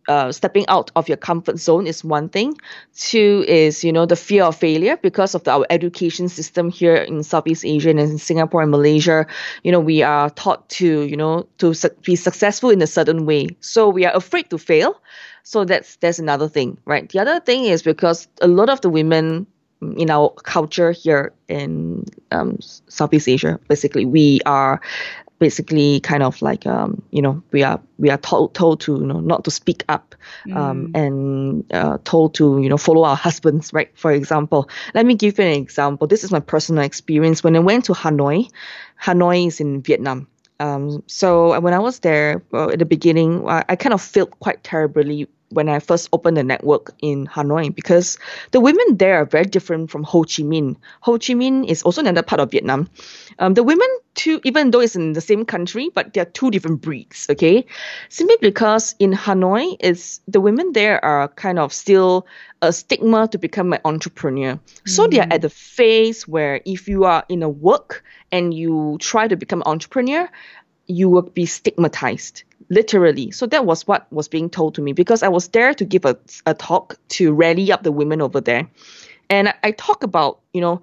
[0.07, 2.55] uh, stepping out of your comfort zone is one thing.
[2.95, 6.95] Two is you know the fear of failure because of the, our education system here
[6.95, 9.25] in Southeast Asia and in Singapore and Malaysia.
[9.63, 13.25] You know we are taught to you know to su- be successful in a certain
[13.25, 15.01] way, so we are afraid to fail.
[15.43, 17.09] So that's that's another thing, right?
[17.09, 19.47] The other thing is because a lot of the women
[19.97, 24.79] in our culture here in um, Southeast Asia, basically, we are
[25.41, 29.07] basically kind of like um, you know we are we are told told to you
[29.07, 30.13] know not to speak up
[30.53, 30.97] um, mm.
[30.97, 33.89] and uh, told to you know follow our husbands right?
[33.95, 36.05] For example let me give you an example.
[36.05, 37.43] This is my personal experience.
[37.43, 38.49] When I went to Hanoi
[39.01, 40.27] Hanoi is in Vietnam.
[40.59, 44.29] Um, so when I was there uh, at the beginning I, I kind of felt
[44.39, 48.17] quite terribly when I first opened the network in Hanoi because
[48.51, 50.75] the women there are very different from Ho Chi Minh.
[51.01, 52.89] Ho Chi Minh is also another part of Vietnam.
[53.39, 56.81] Um, the women, too, even though it's in the same country, but they're two different
[56.81, 57.65] breeds, okay?
[58.09, 62.25] Simply because in Hanoi, is the women there are kind of still
[62.61, 64.53] a stigma to become an entrepreneur.
[64.53, 64.89] Mm.
[64.89, 65.33] So they are mm.
[65.33, 69.61] at the phase where if you are in a work and you try to become
[69.61, 70.29] an entrepreneur,
[70.91, 73.31] you will be stigmatized literally.
[73.31, 76.05] So that was what was being told to me because I was there to give
[76.05, 78.69] a, a talk to rally up the women over there.
[79.29, 80.81] And I, I talk about, you know,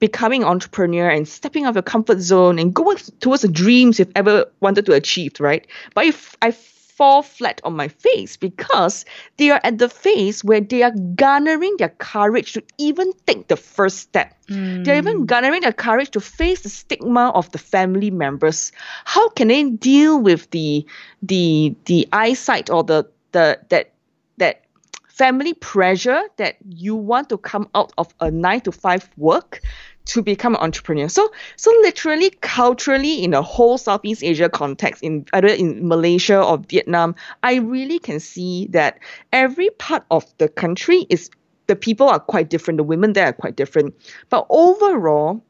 [0.00, 4.12] becoming entrepreneur and stepping out of your comfort zone and going towards the dreams you've
[4.16, 5.66] ever wanted to achieve, right?
[5.94, 6.50] But if I
[6.98, 9.04] fall flat on my face because
[9.36, 13.56] they are at the phase where they are garnering their courage to even take the
[13.56, 14.34] first step.
[14.48, 14.84] Mm.
[14.84, 18.72] They're even garnering their courage to face the stigma of the family members.
[19.04, 20.84] How can they deal with the
[21.22, 23.92] the the eyesight or the the that
[24.38, 24.64] that
[25.06, 29.60] family pressure that you want to come out of a nine to five work
[30.08, 31.08] to become an entrepreneur.
[31.08, 36.58] So so literally culturally in the whole Southeast Asia context, in either in Malaysia or
[36.58, 38.98] Vietnam, I really can see that
[39.32, 41.30] every part of the country is
[41.66, 43.94] the people are quite different, the women there are quite different.
[44.30, 45.44] But overall,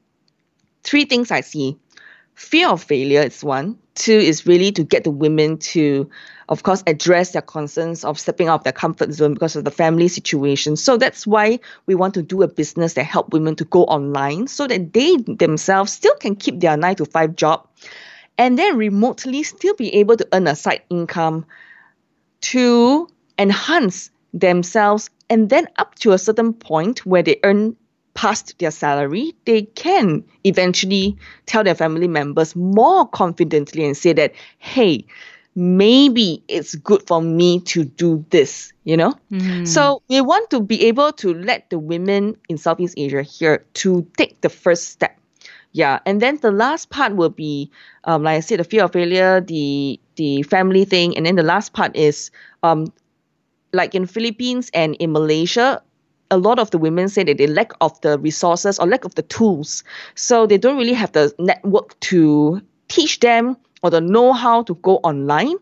[0.83, 1.77] three things I see.
[2.35, 3.79] Fear of failure is one.
[3.99, 6.09] Two is really to get the women to,
[6.49, 9.71] of course, address their concerns of stepping out of their comfort zone because of the
[9.71, 10.77] family situation.
[10.77, 14.47] So that's why we want to do a business that help women to go online
[14.47, 17.67] so that they themselves still can keep their nine to five job
[18.39, 21.45] and then remotely still be able to earn a side income
[22.41, 23.09] to
[23.39, 27.77] enhance themselves and then up to a certain point where they earn
[28.19, 34.33] past their salary, they can eventually tell their family members more confidently and say that,
[34.59, 35.05] hey,
[35.55, 39.15] maybe it's good for me to do this, you know?
[39.31, 39.69] Mm.
[39.69, 44.05] So we want to be able to let the women in Southeast Asia here to
[44.17, 45.17] take the first step.
[45.71, 47.71] Yeah, and then the last part will be,
[48.03, 51.45] um, like I said, the fear of failure, the the family thing, and then the
[51.45, 52.33] last part is,
[52.65, 52.91] um,
[53.73, 55.83] like in Philippines and in Malaysia,
[56.31, 59.15] a lot of the women say that they lack of the resources or lack of
[59.15, 59.85] the tools.
[60.15, 64.75] So they don't really have the network to teach them or the know how to
[64.77, 65.57] go online.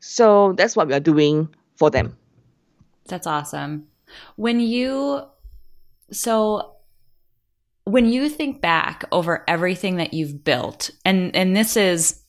[0.00, 2.16] So that's what we are doing for them.
[3.06, 3.86] That's awesome.
[4.36, 5.22] When you,
[6.10, 6.76] so
[7.84, 12.22] when you think back over everything that you've built, and, and this is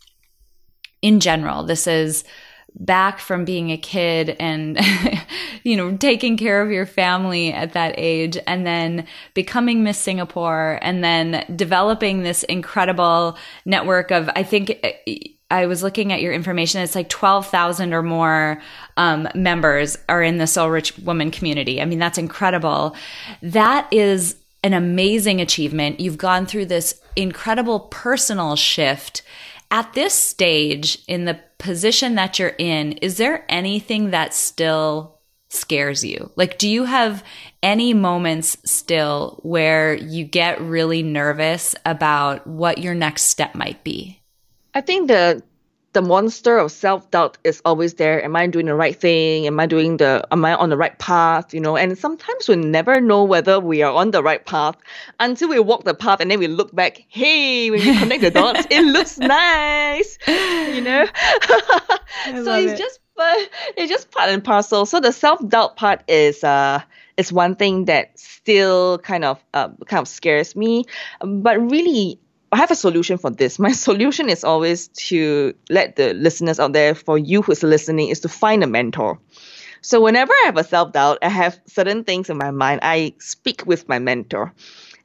[1.02, 2.24] in general, this is
[2.78, 4.80] back from being a kid and
[5.64, 10.78] you know taking care of your family at that age and then becoming miss singapore
[10.82, 14.84] and then developing this incredible network of i think
[15.52, 16.82] I was looking at your information.
[16.82, 18.62] It's like 12,000 or more
[18.98, 21.80] um, members are in the Soul Rich Woman community.
[21.80, 22.96] I mean, that's incredible.
[23.44, 26.00] That is an amazing achievement.
[26.00, 29.22] You've gone through this incredible personal shift
[29.70, 36.04] at this stage in the position that you're in, is there anything that still scares
[36.04, 36.32] you?
[36.36, 37.24] Like, do you have
[37.64, 44.22] any moments still where you get really nervous about what your next step might be?
[44.74, 45.42] I think the
[45.96, 48.22] the monster of self-doubt is always there.
[48.22, 49.48] Am i doing the right thing?
[49.48, 51.54] Am i doing the am i on the right path?
[51.54, 54.76] You know and sometimes we never know whether we are on the right path
[55.22, 57.02] until we walk the path and then we look back.
[57.08, 60.20] Hey when we connect the dots it looks nice.
[60.28, 61.08] You know?
[62.44, 62.78] So it's it.
[62.78, 64.86] just but it's just part and parcel.
[64.86, 66.82] So the self-doubt part is uh
[67.18, 70.84] is one thing that still kind of uh, kind of scares me.
[71.22, 72.20] But really
[72.52, 73.60] I have a solution for this.
[73.60, 78.20] My solution is always to let the listeners out there, for you who's listening, is
[78.22, 79.20] to find a mentor.
[79.82, 82.80] So whenever I have a self doubt, I have certain things in my mind.
[82.84, 84.54] I speak with my mentor,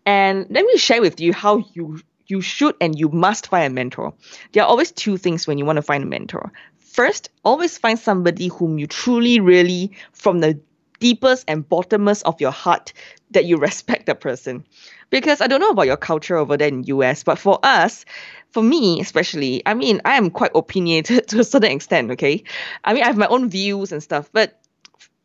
[0.06, 3.74] and let me share with you how you you should and you must find a
[3.74, 4.14] mentor.
[4.52, 6.52] There are always two things when you want to find a mentor.
[6.78, 10.58] First, always find somebody whom you truly, really, from the
[11.00, 12.92] deepest and bottomest of your heart,
[13.32, 14.64] that you respect the person
[15.10, 18.04] because I don't know about your culture over there in the US, but for us,
[18.50, 22.42] for me especially, I mean, I am quite opinionated to a certain extent, okay?
[22.84, 24.60] I mean, I have my own views and stuff, but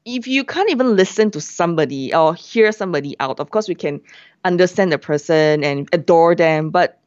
[0.06, 4.02] if you can't even listen to somebody or hear somebody out, of course we can
[4.44, 7.00] understand the person and adore them, but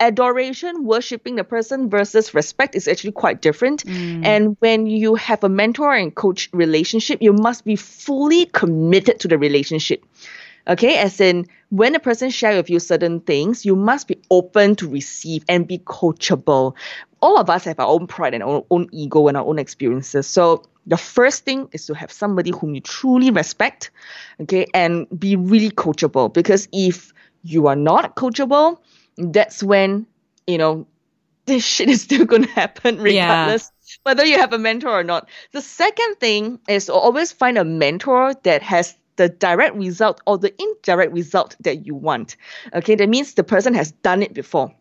[0.00, 3.84] adoration, worshipping the person versus respect is actually quite different.
[3.84, 4.24] Mm.
[4.24, 9.28] And when you have a mentor and coach relationship, you must be fully committed to
[9.28, 10.04] the relationship.
[10.68, 14.74] Okay, as in when a person shares with you certain things, you must be open
[14.76, 16.74] to receive and be coachable.
[17.20, 20.26] All of us have our own pride and our own ego and our own experiences.
[20.26, 23.90] So the first thing is to have somebody whom you truly respect,
[24.40, 26.32] okay, and be really coachable.
[26.32, 28.78] Because if you are not coachable,
[29.18, 30.06] that's when,
[30.46, 30.86] you know,
[31.46, 33.62] this shit is still gonna happen regardless.
[33.62, 33.70] Yeah
[34.02, 35.28] whether you have a mentor or not.
[35.52, 40.38] The second thing is to always find a mentor that has the direct result or
[40.38, 42.36] the indirect result that you want.
[42.74, 44.72] Okay, that means the person has done it before.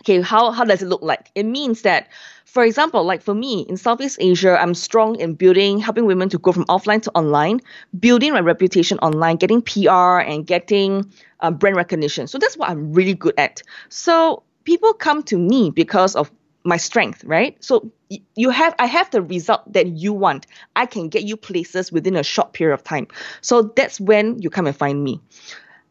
[0.00, 1.30] Okay, how, how does it look like?
[1.34, 2.08] It means that,
[2.44, 6.38] for example, like for me in Southeast Asia, I'm strong in building, helping women to
[6.38, 7.60] go from offline to online,
[7.98, 12.26] building my reputation online, getting PR and getting uh, brand recognition.
[12.26, 13.62] So that's what I'm really good at.
[13.88, 16.30] So people come to me because of
[16.66, 17.56] my strength, right?
[17.62, 17.90] So
[18.34, 20.46] you have I have the result that you want.
[20.74, 23.06] I can get you places within a short period of time.
[23.40, 25.20] So that's when you come and find me.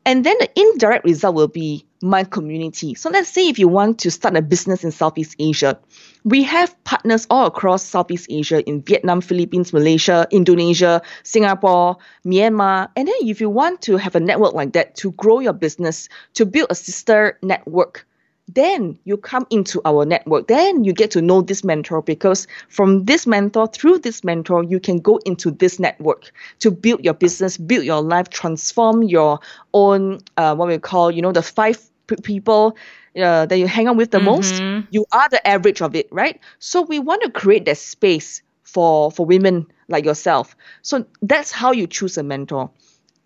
[0.07, 2.93] And then the indirect result will be my community.
[2.93, 5.79] So let's say if you want to start a business in Southeast Asia,
[6.23, 12.89] we have partners all across Southeast Asia in Vietnam, Philippines, Malaysia, Indonesia, Singapore, Myanmar.
[12.95, 16.07] And then if you want to have a network like that to grow your business,
[16.35, 18.05] to build a sister network,
[18.47, 23.05] then you come into our network then you get to know this mentor because from
[23.05, 27.57] this mentor through this mentor you can go into this network to build your business
[27.57, 29.39] build your life transform your
[29.73, 31.77] own uh, what we call you know the five
[32.07, 32.75] p- people
[33.17, 36.39] uh, that you hang out with the most, you are the average of it, right?
[36.59, 40.55] So we want to create that space for for women like yourself.
[40.81, 42.69] So that's how you choose a mentor.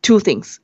[0.02, 0.60] Two things.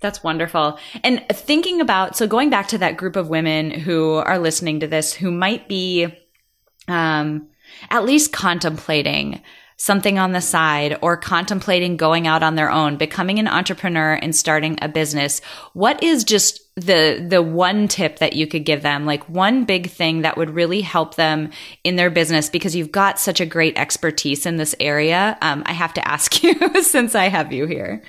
[0.00, 0.78] That's wonderful.
[1.02, 4.86] And thinking about, so going back to that group of women who are listening to
[4.86, 6.06] this, who might be,
[6.86, 7.48] um,
[7.90, 9.42] at least contemplating
[9.76, 14.34] something on the side or contemplating going out on their own, becoming an entrepreneur and
[14.34, 15.40] starting a business,
[15.72, 19.90] what is just the the one tip that you could give them like one big
[19.90, 21.50] thing that would really help them
[21.82, 25.72] in their business because you've got such a great expertise in this area um, i
[25.72, 28.00] have to ask you since i have you here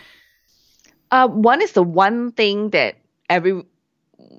[1.12, 2.96] uh, one is the one thing that
[3.30, 3.64] every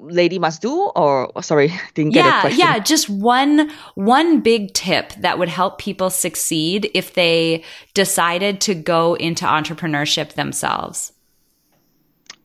[0.00, 4.40] lady must do or oh, sorry didn't get yeah, a question Yeah, just one one
[4.40, 7.64] big tip that would help people succeed if they
[7.94, 11.12] decided to go into entrepreneurship themselves.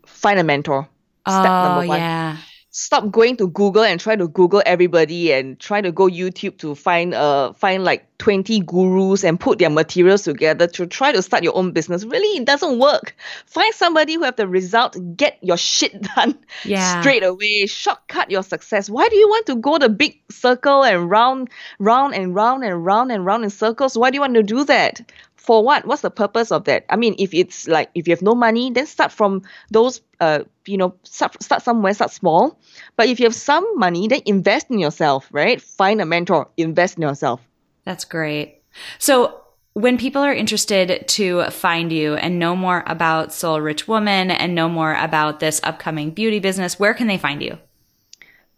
[0.05, 0.89] Find a mentor.
[1.27, 1.99] Step oh, number one.
[1.99, 2.37] Yeah
[2.77, 6.75] stop going to Google and try to Google everybody and try to go YouTube to
[6.75, 11.41] find uh find like 20 gurus and put their materials together to try to start
[11.41, 12.03] your own business.
[12.03, 13.15] Really, it doesn't work.
[13.45, 16.99] Find somebody who have the result, get your shit done yeah.
[16.99, 18.89] straight away, shortcut your success.
[18.89, 21.49] Why do you want to go the big circle and round,
[21.79, 23.97] round and round and round and round in circles?
[23.97, 24.99] Why do you want to do that?
[25.45, 25.85] For what?
[25.85, 26.85] What's the purpose of that?
[26.89, 30.01] I mean, if it's like if you have no money, then start from those.
[30.19, 32.59] Uh, you know, start start somewhere, start small.
[32.95, 35.61] But if you have some money, then invest in yourself, right?
[35.61, 37.41] Find a mentor, invest in yourself.
[37.83, 38.61] That's great.
[38.97, 39.41] So
[39.73, 44.55] when people are interested to find you and know more about Soul Rich Woman and
[44.55, 47.57] know more about this upcoming beauty business, where can they find you?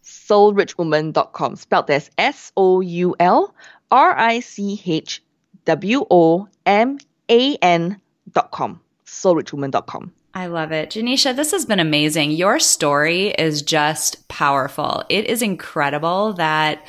[0.04, 3.54] soulrichwoman.com, spelled as S O U L
[3.90, 5.22] R I C H
[5.68, 6.98] W O M
[7.30, 8.00] A N
[8.32, 8.80] dot com.
[9.04, 10.12] Soulrichwoman.com.
[10.32, 10.90] I love it.
[10.90, 12.30] Janisha, this has been amazing.
[12.30, 15.04] Your story is just powerful.
[15.10, 16.86] It is incredible that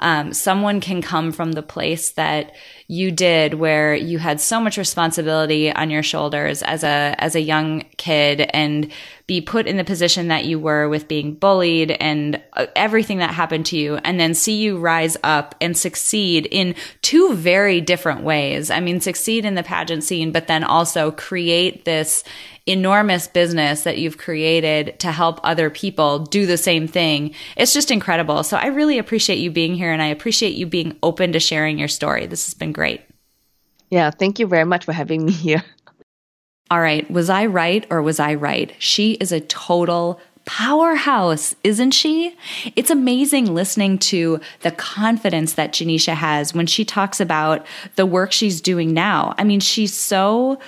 [0.00, 2.54] um, someone can come from the place that
[2.90, 7.40] you did where you had so much responsibility on your shoulders as a as a
[7.40, 8.90] young kid and
[9.26, 13.34] be put in the position that you were with being bullied and uh, everything that
[13.34, 18.22] happened to you and then see you rise up and succeed in two very different
[18.22, 18.70] ways.
[18.70, 22.24] I mean, succeed in the pageant scene, but then also create this
[22.68, 27.34] enormous business that you've created to help other people do the same thing.
[27.56, 28.42] It's just incredible.
[28.42, 31.78] So I really appreciate you being here and I appreciate you being open to sharing
[31.78, 32.26] your story.
[32.26, 33.00] This has been great.
[33.90, 35.64] Yeah, thank you very much for having me here.
[36.70, 38.72] All right, was I right or was I right?
[38.78, 42.36] She is a total powerhouse, isn't she?
[42.76, 47.66] It's amazing listening to the confidence that Janisha has when she talks about
[47.96, 49.34] the work she's doing now.
[49.38, 50.60] I mean, she's so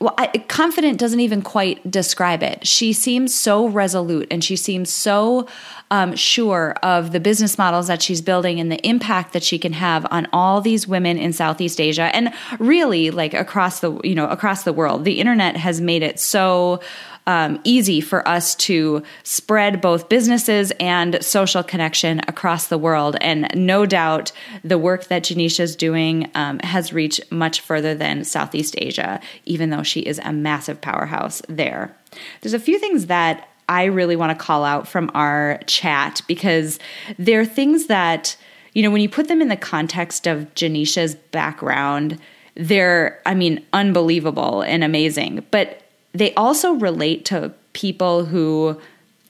[0.00, 2.64] well, I, confident doesn't even quite describe it.
[2.64, 5.48] She seems so resolute and she seems so
[5.90, 9.72] um, sure of the business models that she's building and the impact that she can
[9.72, 14.28] have on all these women in Southeast Asia and really like across the you know
[14.28, 15.04] across the world.
[15.04, 16.80] The internet has made it so
[17.28, 23.16] um, easy for us to spread both businesses and social connection across the world.
[23.20, 24.32] And no doubt
[24.64, 29.68] the work that Janisha is doing um, has reached much further than Southeast Asia, even
[29.68, 31.94] though she is a massive powerhouse there.
[32.40, 36.78] There's a few things that I really want to call out from our chat because
[37.18, 38.38] they're things that,
[38.72, 42.18] you know, when you put them in the context of Janisha's background,
[42.54, 45.44] they're, I mean, unbelievable and amazing.
[45.50, 48.80] But they also relate to people who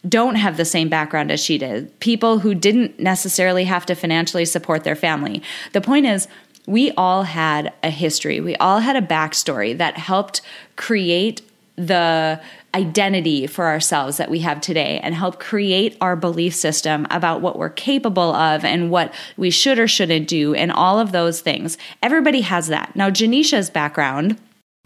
[0.08, 4.44] don't have the same background as she did, people who didn't necessarily have to financially
[4.44, 5.42] support their family.
[5.72, 6.28] The point is,
[6.66, 10.40] we all had a history, we all had a backstory that helped
[10.76, 11.42] create
[11.76, 12.40] the
[12.74, 17.58] identity for ourselves that we have today and help create our belief system about what
[17.58, 21.78] we're capable of and what we should or shouldn't do and all of those things.
[22.02, 22.94] Everybody has that.
[22.94, 24.38] Now, Janisha's background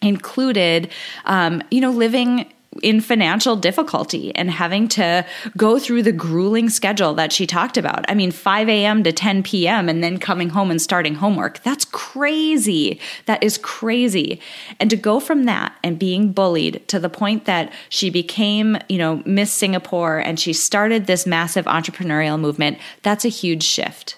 [0.02, 0.90] included,
[1.24, 5.26] um, you know, living in financial difficulty and having to
[5.56, 8.04] go through the grueling schedule that she talked about.
[8.08, 9.02] I mean, 5 a.m.
[9.04, 9.88] to 10 p.m.
[9.88, 11.62] and then coming home and starting homework.
[11.62, 12.98] That's crazy.
[13.26, 14.40] That is crazy.
[14.80, 18.98] And to go from that and being bullied to the point that she became, you
[18.98, 24.16] know, Miss Singapore and she started this massive entrepreneurial movement, that's a huge shift.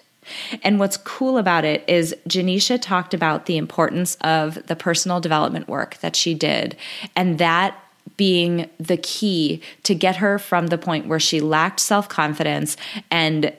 [0.63, 5.69] And what's cool about it is Janisha talked about the importance of the personal development
[5.69, 6.77] work that she did,
[7.17, 7.79] and that
[8.17, 12.77] being the key to get her from the point where she lacked self confidence
[13.11, 13.53] and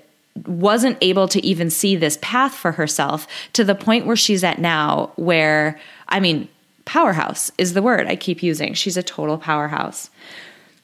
[0.45, 4.59] wasn't able to even see this path for herself to the point where she's at
[4.59, 6.49] now, where, I mean,
[6.83, 8.73] powerhouse is the word I keep using.
[8.73, 10.09] She's a total powerhouse.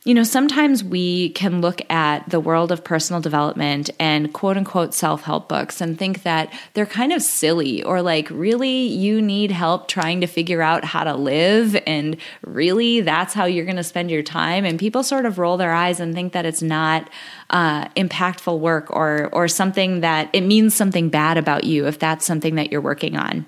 [0.03, 4.95] You know, sometimes we can look at the world of personal development and quote unquote
[4.95, 9.51] self help books and think that they're kind of silly or like, really, you need
[9.51, 11.79] help trying to figure out how to live.
[11.85, 14.65] And really, that's how you're going to spend your time.
[14.65, 17.07] And people sort of roll their eyes and think that it's not
[17.51, 22.25] uh, impactful work or, or something that it means something bad about you if that's
[22.25, 23.45] something that you're working on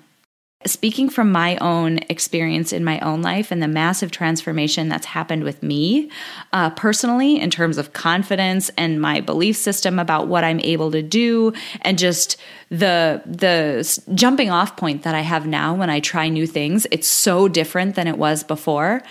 [0.66, 5.44] speaking from my own experience in my own life and the massive transformation that's happened
[5.44, 6.10] with me
[6.52, 11.02] uh, personally in terms of confidence and my belief system about what I'm able to
[11.02, 11.52] do
[11.82, 12.36] and just
[12.70, 17.08] the the jumping off point that I have now when I try new things it's
[17.08, 19.02] so different than it was before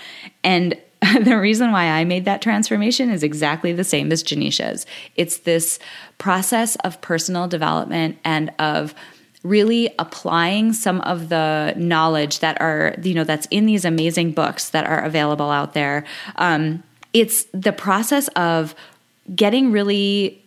[0.42, 0.76] and
[1.20, 4.86] the reason why I made that transformation is exactly the same as Janisha's.
[5.16, 5.78] It's this
[6.18, 8.94] process of personal development and of
[9.44, 14.70] really applying some of the knowledge that are you know that's in these amazing books
[14.70, 16.04] that are available out there
[16.36, 16.82] um,
[17.12, 18.74] it's the process of
[19.34, 20.44] getting really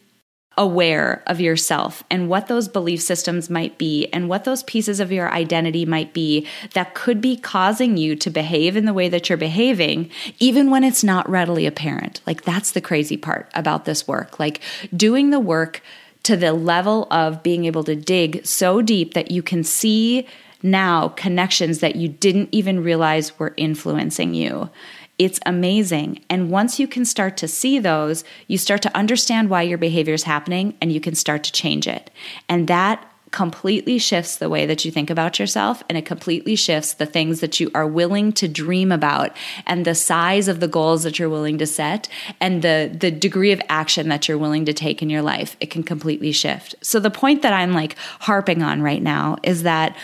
[0.57, 5.11] aware of yourself and what those belief systems might be and what those pieces of
[5.11, 9.29] your identity might be that could be causing you to behave in the way that
[9.29, 12.21] you're behaving, even when it's not readily apparent.
[12.25, 14.39] Like, that's the crazy part about this work.
[14.39, 14.59] Like,
[14.95, 15.83] doing the work
[16.27, 20.27] to the level of being able to dig so deep that you can see
[20.61, 24.69] now connections that you didn't even realize were influencing you.
[25.17, 26.19] It's amazing.
[26.29, 30.13] And once you can start to see those, you start to understand why your behavior
[30.13, 32.11] is happening and you can start to change it.
[32.49, 36.93] And that completely shifts the way that you think about yourself and it completely shifts
[36.93, 41.03] the things that you are willing to dream about and the size of the goals
[41.03, 42.07] that you're willing to set
[42.39, 45.57] and the the degree of action that you're willing to take in your life.
[45.59, 46.75] It can completely shift.
[46.81, 49.95] So the point that i'm like harping on right now is that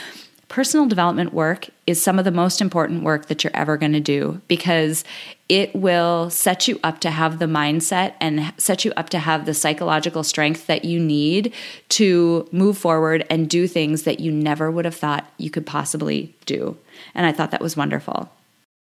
[0.53, 3.99] personal development work is some of the most important work that you're ever going to
[3.99, 5.03] do because
[5.49, 9.47] it will set you up to have the mindset and set you up to have
[9.47, 11.51] the psychological strength that you need
[11.89, 16.35] to move forward and do things that you never would have thought you could possibly
[16.45, 16.77] do.
[17.15, 18.29] And I thought that was wonderful.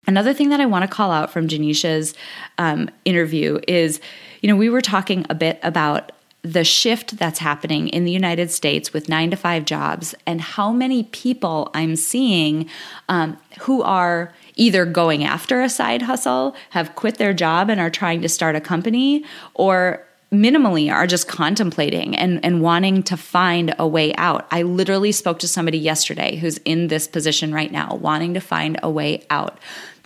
[0.05, 2.13] Another thing that I want to call out from Janisha's
[2.59, 3.99] um, interview is,
[4.41, 6.11] you know, we were talking a bit about
[6.45, 10.71] the shift that's happening in the United States with nine to five jobs and how
[10.71, 12.69] many people I'm seeing
[13.09, 17.89] um, who are either going after a side hustle, have quit their job and are
[17.89, 19.25] trying to start a company,
[19.55, 24.47] or minimally are just contemplating and, and wanting to find a way out.
[24.51, 28.79] I literally spoke to somebody yesterday who's in this position right now, wanting to find
[28.83, 29.57] a way out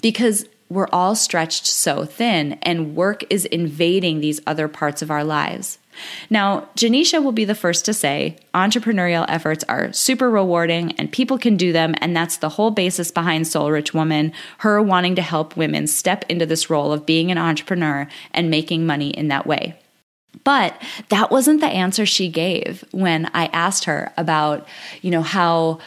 [0.01, 5.23] because we're all stretched so thin and work is invading these other parts of our
[5.23, 5.79] lives.
[6.29, 11.37] Now, Janisha will be the first to say entrepreneurial efforts are super rewarding and people
[11.37, 11.95] can do them.
[11.99, 16.25] And that's the whole basis behind Soul Rich Woman, her wanting to help women step
[16.29, 19.75] into this role of being an entrepreneur and making money in that way.
[20.43, 20.79] But
[21.09, 24.67] that wasn't the answer she gave when I asked her about,
[25.01, 25.79] you know, how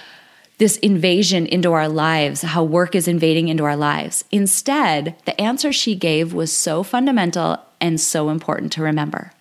[0.58, 4.24] this invasion into our lives, how work is invading into our lives.
[4.30, 9.32] Instead, the answer she gave was so fundamental and so important to remember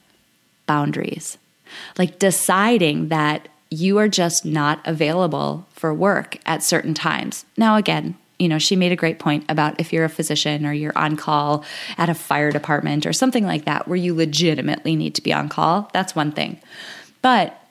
[0.72, 1.38] boundaries.
[1.97, 7.43] Like deciding that you are just not available for work at certain times.
[7.57, 10.72] Now, again, you know, she made a great point about if you're a physician or
[10.72, 11.65] you're on call
[11.97, 15.49] at a fire department or something like that, where you legitimately need to be on
[15.49, 16.57] call, that's one thing.
[17.22, 17.61] But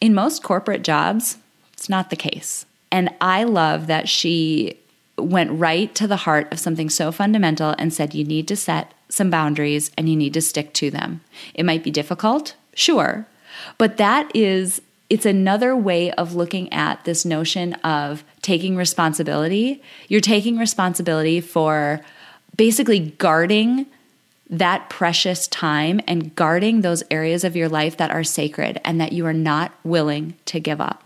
[0.00, 1.36] in most corporate jobs,
[1.74, 2.64] it's not the case.
[2.90, 4.78] And I love that she
[5.24, 8.92] went right to the heart of something so fundamental and said, you need to set
[9.08, 11.20] some boundaries and you need to stick to them.
[11.54, 13.26] It might be difficult, sure,
[13.78, 19.82] but that is it's another way of looking at this notion of taking responsibility.
[20.06, 22.00] You're taking responsibility for
[22.56, 23.86] basically guarding
[24.48, 29.12] that precious time and guarding those areas of your life that are sacred and that
[29.12, 31.04] you are not willing to give up.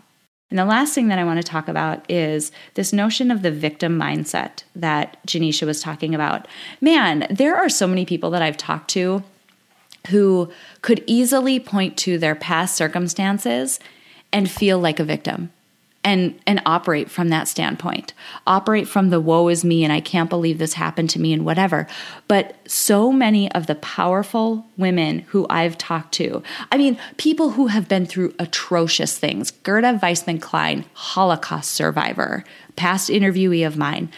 [0.55, 3.51] And the last thing that I want to talk about is this notion of the
[3.51, 6.47] victim mindset that Janisha was talking about.
[6.81, 9.25] Man, there are so many people that I've talked to
[10.11, 13.81] who could easily point to their past circumstances
[14.33, 15.51] and feel like a victim
[16.05, 18.13] and and operate from that standpoint.
[18.47, 21.45] Operate from the woe is me and i can't believe this happened to me and
[21.45, 21.87] whatever.
[22.29, 27.69] But so many of the powerful women who i've talked to i mean people who
[27.69, 32.45] have been through atrocious things Gerda Weissmann Klein holocaust survivor
[32.77, 34.11] past interviewee of mine.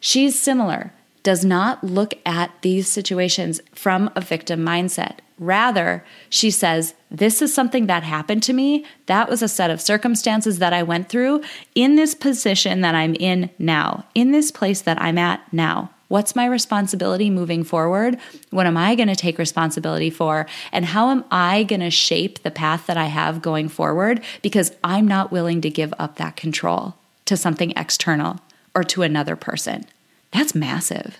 [0.00, 0.92] She's similar
[1.22, 7.52] does not look at these situations from a victim mindset Rather, she says, This is
[7.52, 8.86] something that happened to me.
[9.06, 11.42] That was a set of circumstances that I went through
[11.74, 15.90] in this position that I'm in now, in this place that I'm at now.
[16.06, 18.18] What's my responsibility moving forward?
[18.50, 20.46] What am I going to take responsibility for?
[20.70, 24.22] And how am I going to shape the path that I have going forward?
[24.42, 26.94] Because I'm not willing to give up that control
[27.24, 28.38] to something external
[28.76, 29.86] or to another person.
[30.32, 31.18] That's massive.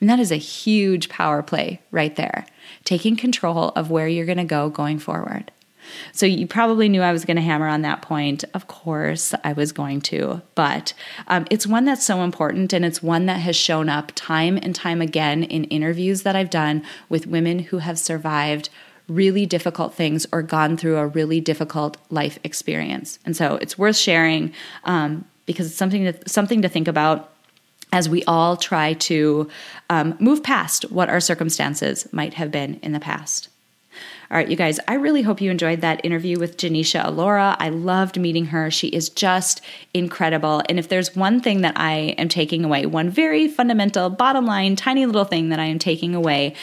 [0.00, 2.46] And that is a huge power play right there,
[2.84, 5.50] taking control of where you're going to go going forward.
[6.12, 8.44] So you probably knew I was going to hammer on that point.
[8.54, 10.94] Of course, I was going to, but
[11.28, 14.74] um, it's one that's so important, and it's one that has shown up time and
[14.74, 18.70] time again in interviews that I've done with women who have survived
[19.08, 23.18] really difficult things or gone through a really difficult life experience.
[23.26, 27.33] And so it's worth sharing um, because it's something to, something to think about
[27.94, 29.48] as we all try to
[29.88, 33.48] um, move past what our circumstances might have been in the past.
[34.30, 37.56] All right, you guys, I really hope you enjoyed that interview with Janisha Alora.
[37.58, 38.70] I loved meeting her.
[38.70, 39.60] She is just
[39.92, 40.62] incredible.
[40.68, 44.76] And if there's one thing that I am taking away, one very fundamental, bottom line,
[44.76, 46.54] tiny little thing that I am taking away,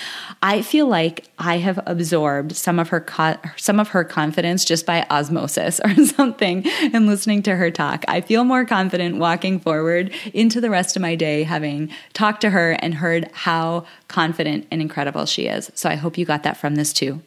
[0.41, 4.87] I feel like I have absorbed some of her co- some of her confidence just
[4.87, 8.03] by osmosis or something and listening to her talk.
[8.07, 12.49] I feel more confident walking forward into the rest of my day having talked to
[12.49, 15.71] her and heard how confident and incredible she is.
[15.75, 17.21] So I hope you got that from this too.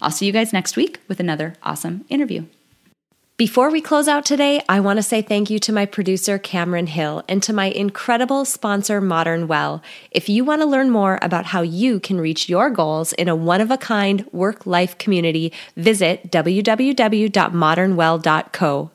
[0.00, 2.44] I'll see you guys next week with another awesome interview.
[3.40, 6.88] Before we close out today, I want to say thank you to my producer, Cameron
[6.88, 9.82] Hill, and to my incredible sponsor, Modern Well.
[10.10, 13.34] If you want to learn more about how you can reach your goals in a
[13.34, 18.90] one of a kind work life community, visit www.modernwell.co.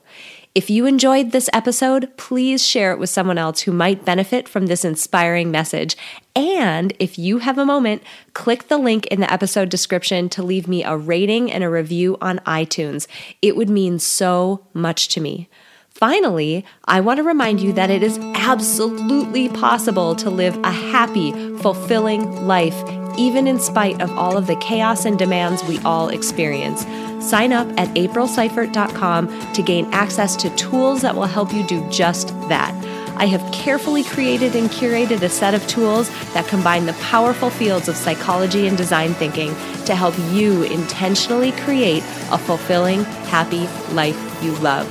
[0.53, 4.67] If you enjoyed this episode, please share it with someone else who might benefit from
[4.67, 5.97] this inspiring message.
[6.35, 10.67] And if you have a moment, click the link in the episode description to leave
[10.67, 13.07] me a rating and a review on iTunes.
[13.41, 15.47] It would mean so much to me.
[15.95, 21.31] Finally, I want to remind you that it is absolutely possible to live a happy,
[21.59, 22.75] fulfilling life,
[23.17, 26.85] even in spite of all of the chaos and demands we all experience.
[27.25, 32.27] Sign up at aprilseifert.com to gain access to tools that will help you do just
[32.49, 32.73] that.
[33.17, 37.87] I have carefully created and curated a set of tools that combine the powerful fields
[37.87, 39.49] of psychology and design thinking
[39.85, 44.87] to help you intentionally create a fulfilling, happy life you love.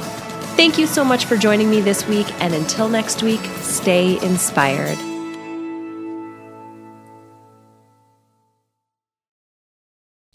[0.57, 4.97] Thank you so much for joining me this week, and until next week, stay inspired.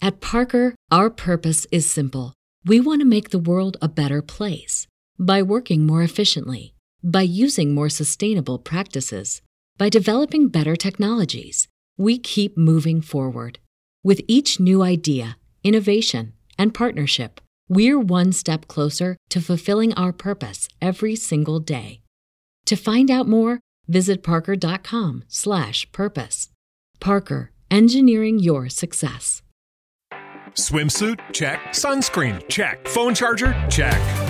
[0.02, 2.34] At Parker, our purpose is simple.
[2.64, 4.86] We want to make the world a better place
[5.18, 9.40] by working more efficiently, by using more sustainable practices,
[9.78, 11.66] by developing better technologies.
[11.96, 13.58] We keep moving forward.
[14.02, 20.68] With each new idea, innovation, and partnership, we're one step closer to fulfilling our purpose
[20.80, 22.00] every single day.
[22.66, 26.48] To find out more, visit parker.com/purpose.
[27.00, 29.42] Parker, engineering your success.
[30.54, 31.18] Swimsuit?
[31.32, 31.60] Check.
[31.72, 32.46] Sunscreen?
[32.48, 32.86] Check.
[32.88, 33.54] Phone charger?
[33.70, 34.29] Check.